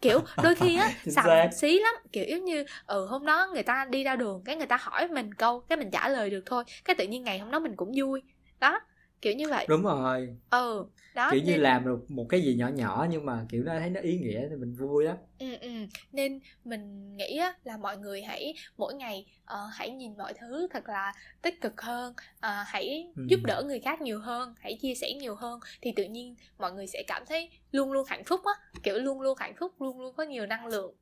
Kiểu 0.00 0.20
đôi 0.42 0.54
khi 0.54 0.76
á 0.76 0.92
sẵn 1.06 1.52
xí 1.52 1.78
lắm 1.78 1.94
kiểu 2.12 2.24
giống 2.28 2.44
như 2.44 2.64
ừ 2.86 3.06
hôm 3.06 3.26
đó 3.26 3.48
người 3.54 3.62
ta 3.62 3.86
đi 3.90 4.04
ra 4.04 4.16
đường 4.16 4.42
cái 4.44 4.56
người 4.56 4.66
ta 4.66 4.76
hỏi 4.80 5.08
mình 5.08 5.34
câu 5.34 5.60
cái 5.60 5.78
mình 5.78 5.90
trả 5.90 6.08
lời 6.08 6.30
được 6.30 6.42
thôi 6.46 6.64
cái 6.84 6.96
tự 6.96 7.06
nhiên 7.06 7.22
ngày 7.22 7.38
hôm 7.38 7.50
đó 7.50 7.58
mình 7.58 7.76
cũng 7.76 7.92
vui. 7.96 8.22
Đó 8.60 8.80
kiểu 9.22 9.32
như 9.32 9.48
vậy. 9.48 9.66
Đúng 9.68 9.82
rồi. 9.82 10.36
Ừ 10.50 10.86
đó 11.14 11.28
kiểu 11.30 11.40
như 11.42 11.56
làm 11.56 11.84
được 11.84 12.10
một 12.10 12.26
cái 12.28 12.40
gì 12.40 12.54
nhỏ 12.54 12.68
nhỏ 12.68 13.06
nhưng 13.10 13.26
mà 13.26 13.46
kiểu 13.48 13.62
nó 13.62 13.72
thấy 13.78 13.90
nó 13.90 14.00
ý 14.00 14.18
nghĩa 14.18 14.48
thì 14.50 14.56
mình 14.56 14.74
vui 14.74 15.04
lắm. 15.04 15.16
Ừ 15.38 15.56
ừ 15.60 15.68
nên 16.12 16.40
mình 16.64 17.16
nghĩ 17.16 17.36
á, 17.36 17.54
là 17.64 17.76
mọi 17.76 17.96
người 17.96 18.22
hãy 18.22 18.54
mỗi 18.76 18.94
ngày 18.94 19.26
uh, 19.42 19.58
hãy 19.72 19.90
nhìn 19.90 20.16
mọi 20.16 20.34
thứ 20.34 20.68
thật 20.70 20.88
là 20.88 21.12
tích 21.42 21.60
cực 21.60 21.80
hơn 21.80 22.12
uh, 22.12 22.66
hãy 22.66 23.06
ừ. 23.16 23.22
giúp 23.28 23.40
đỡ 23.44 23.62
người 23.66 23.80
khác 23.80 24.00
nhiều 24.00 24.20
hơn 24.20 24.54
hãy 24.60 24.78
chia 24.82 24.94
sẻ 24.94 25.12
nhiều 25.12 25.34
hơn 25.34 25.60
thì 25.82 25.92
tự 25.96 26.04
nhiên 26.04 26.34
mọi 26.58 26.72
người 26.72 26.86
sẽ 26.86 27.02
cảm 27.06 27.22
thấy 27.28 27.50
luôn 27.72 27.92
luôn 27.92 28.06
hạnh 28.08 28.24
phúc 28.24 28.40
á 28.44 28.52
kiểu 28.82 28.98
luôn 28.98 29.20
luôn 29.20 29.38
hạnh 29.40 29.54
phúc 29.60 29.72
luôn 29.80 30.00
luôn 30.00 30.14
có 30.16 30.22
nhiều 30.22 30.46
năng 30.46 30.66
lượng 30.66 30.94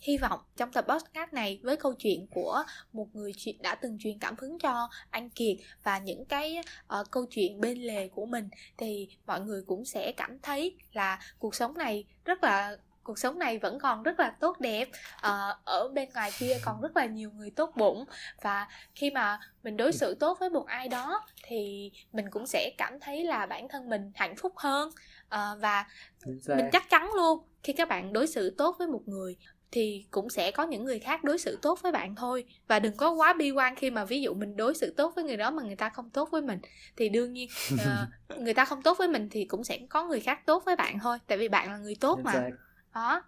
Hy 0.00 0.18
vọng 0.18 0.40
trong 0.56 0.72
tập 0.72 0.84
podcast 0.88 1.32
này 1.32 1.60
với 1.62 1.76
câu 1.76 1.94
chuyện 1.94 2.26
của 2.30 2.62
một 2.92 3.06
người 3.12 3.32
đã 3.60 3.74
từng 3.74 3.98
truyền 4.00 4.18
cảm 4.18 4.34
hứng 4.38 4.58
cho 4.58 4.88
anh 5.10 5.30
Kiệt 5.30 5.56
và 5.82 5.98
những 5.98 6.24
cái 6.24 6.58
uh, 7.00 7.10
câu 7.10 7.26
chuyện 7.30 7.60
bên 7.60 7.78
lề 7.78 8.08
của 8.08 8.26
mình 8.26 8.48
thì 8.76 9.08
mọi 9.26 9.40
người 9.40 9.62
cũng 9.66 9.84
sẽ 9.84 10.12
cảm 10.16 10.38
thấy 10.38 10.76
là 10.92 11.18
cuộc 11.38 11.54
sống 11.54 11.78
này 11.78 12.04
rất 12.24 12.44
là 12.44 12.76
cuộc 13.02 13.18
sống 13.18 13.38
này 13.38 13.58
vẫn 13.58 13.78
còn 13.78 14.02
rất 14.02 14.20
là 14.20 14.30
tốt 14.40 14.60
đẹp 14.60 14.88
uh, 15.16 15.64
ở 15.64 15.88
bên 15.94 16.08
ngoài 16.14 16.30
kia 16.38 16.58
còn 16.64 16.80
rất 16.80 16.96
là 16.96 17.06
nhiều 17.06 17.30
người 17.30 17.50
tốt 17.50 17.72
bụng. 17.76 18.04
Và 18.42 18.68
khi 18.94 19.10
mà 19.10 19.40
mình 19.62 19.76
đối 19.76 19.92
xử 19.92 20.14
tốt 20.14 20.38
với 20.40 20.50
một 20.50 20.66
ai 20.66 20.88
đó 20.88 21.26
thì 21.42 21.90
mình 22.12 22.30
cũng 22.30 22.46
sẽ 22.46 22.70
cảm 22.78 23.00
thấy 23.00 23.24
là 23.24 23.46
bản 23.46 23.68
thân 23.68 23.88
mình 23.88 24.12
hạnh 24.14 24.36
phúc 24.36 24.52
hơn 24.56 24.88
uh, 24.88 25.60
và 25.60 25.86
mình 26.26 26.68
chắc 26.72 26.90
chắn 26.90 27.10
luôn 27.14 27.38
khi 27.62 27.72
các 27.72 27.88
bạn 27.88 28.12
đối 28.12 28.26
xử 28.26 28.54
tốt 28.58 28.76
với 28.78 28.88
một 28.88 29.02
người 29.06 29.36
thì 29.70 30.06
cũng 30.10 30.30
sẽ 30.30 30.50
có 30.50 30.62
những 30.62 30.84
người 30.84 30.98
khác 30.98 31.24
đối 31.24 31.38
xử 31.38 31.58
tốt 31.62 31.82
với 31.82 31.92
bạn 31.92 32.14
thôi. 32.14 32.44
Và 32.68 32.78
đừng 32.78 32.96
có 32.96 33.10
quá 33.10 33.32
bi 33.32 33.50
quan 33.50 33.76
khi 33.76 33.90
mà 33.90 34.04
ví 34.04 34.22
dụ 34.22 34.34
mình 34.34 34.56
đối 34.56 34.74
xử 34.74 34.94
tốt 34.96 35.12
với 35.16 35.24
người 35.24 35.36
đó 35.36 35.50
mà 35.50 35.62
người 35.62 35.76
ta 35.76 35.88
không 35.88 36.10
tốt 36.10 36.28
với 36.32 36.42
mình. 36.42 36.58
Thì 36.96 37.08
đương 37.08 37.32
nhiên 37.32 37.48
uh, 37.74 38.38
người 38.40 38.54
ta 38.54 38.64
không 38.64 38.82
tốt 38.82 38.98
với 38.98 39.08
mình 39.08 39.28
thì 39.30 39.44
cũng 39.44 39.64
sẽ 39.64 39.78
có 39.88 40.04
người 40.04 40.20
khác 40.20 40.46
tốt 40.46 40.62
với 40.66 40.76
bạn 40.76 40.98
thôi. 40.98 41.18
Tại 41.26 41.38
vì 41.38 41.48
bạn 41.48 41.70
là 41.70 41.78
người 41.78 41.96
tốt 42.00 42.18
mà. 42.24 42.50
Đó. 42.94 43.22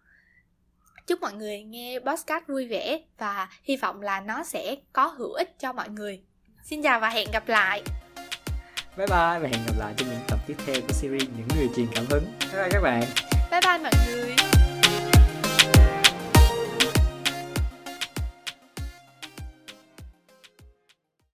Chúc 1.07 1.20
mọi 1.20 1.33
người 1.33 1.62
nghe 1.62 1.98
podcast 1.98 2.46
vui 2.46 2.66
vẻ 2.66 3.00
và 3.18 3.48
hy 3.62 3.76
vọng 3.76 4.03
là 4.03 4.20
nó 4.20 4.44
sẽ 4.44 4.76
có 4.92 5.07
hữu 5.07 5.33
ích 5.33 5.59
cho 5.59 5.72
mọi 5.72 5.88
người. 5.88 6.22
Xin 6.64 6.83
chào 6.83 7.00
và 7.00 7.09
hẹn 7.09 7.29
gặp 7.33 7.48
lại. 7.48 7.83
Bye 8.96 9.07
bye 9.07 9.38
và 9.38 9.48
hẹn 9.53 9.61
gặp 9.66 9.74
lại 9.79 9.94
trong 9.96 10.09
những 10.09 10.20
tập 10.29 10.38
tiếp 10.46 10.55
theo 10.66 10.76
của 10.81 10.92
series 10.92 11.29
những 11.37 11.48
người 11.57 11.68
truyền 11.76 11.87
cảm 11.94 12.05
hứng. 12.11 12.24
Bye 12.40 12.62
bye 12.62 12.68
các 12.70 12.81
bạn. 12.83 13.03
Bye 13.50 13.61
bye 13.61 13.79
mọi 13.79 13.92
người 14.07 14.49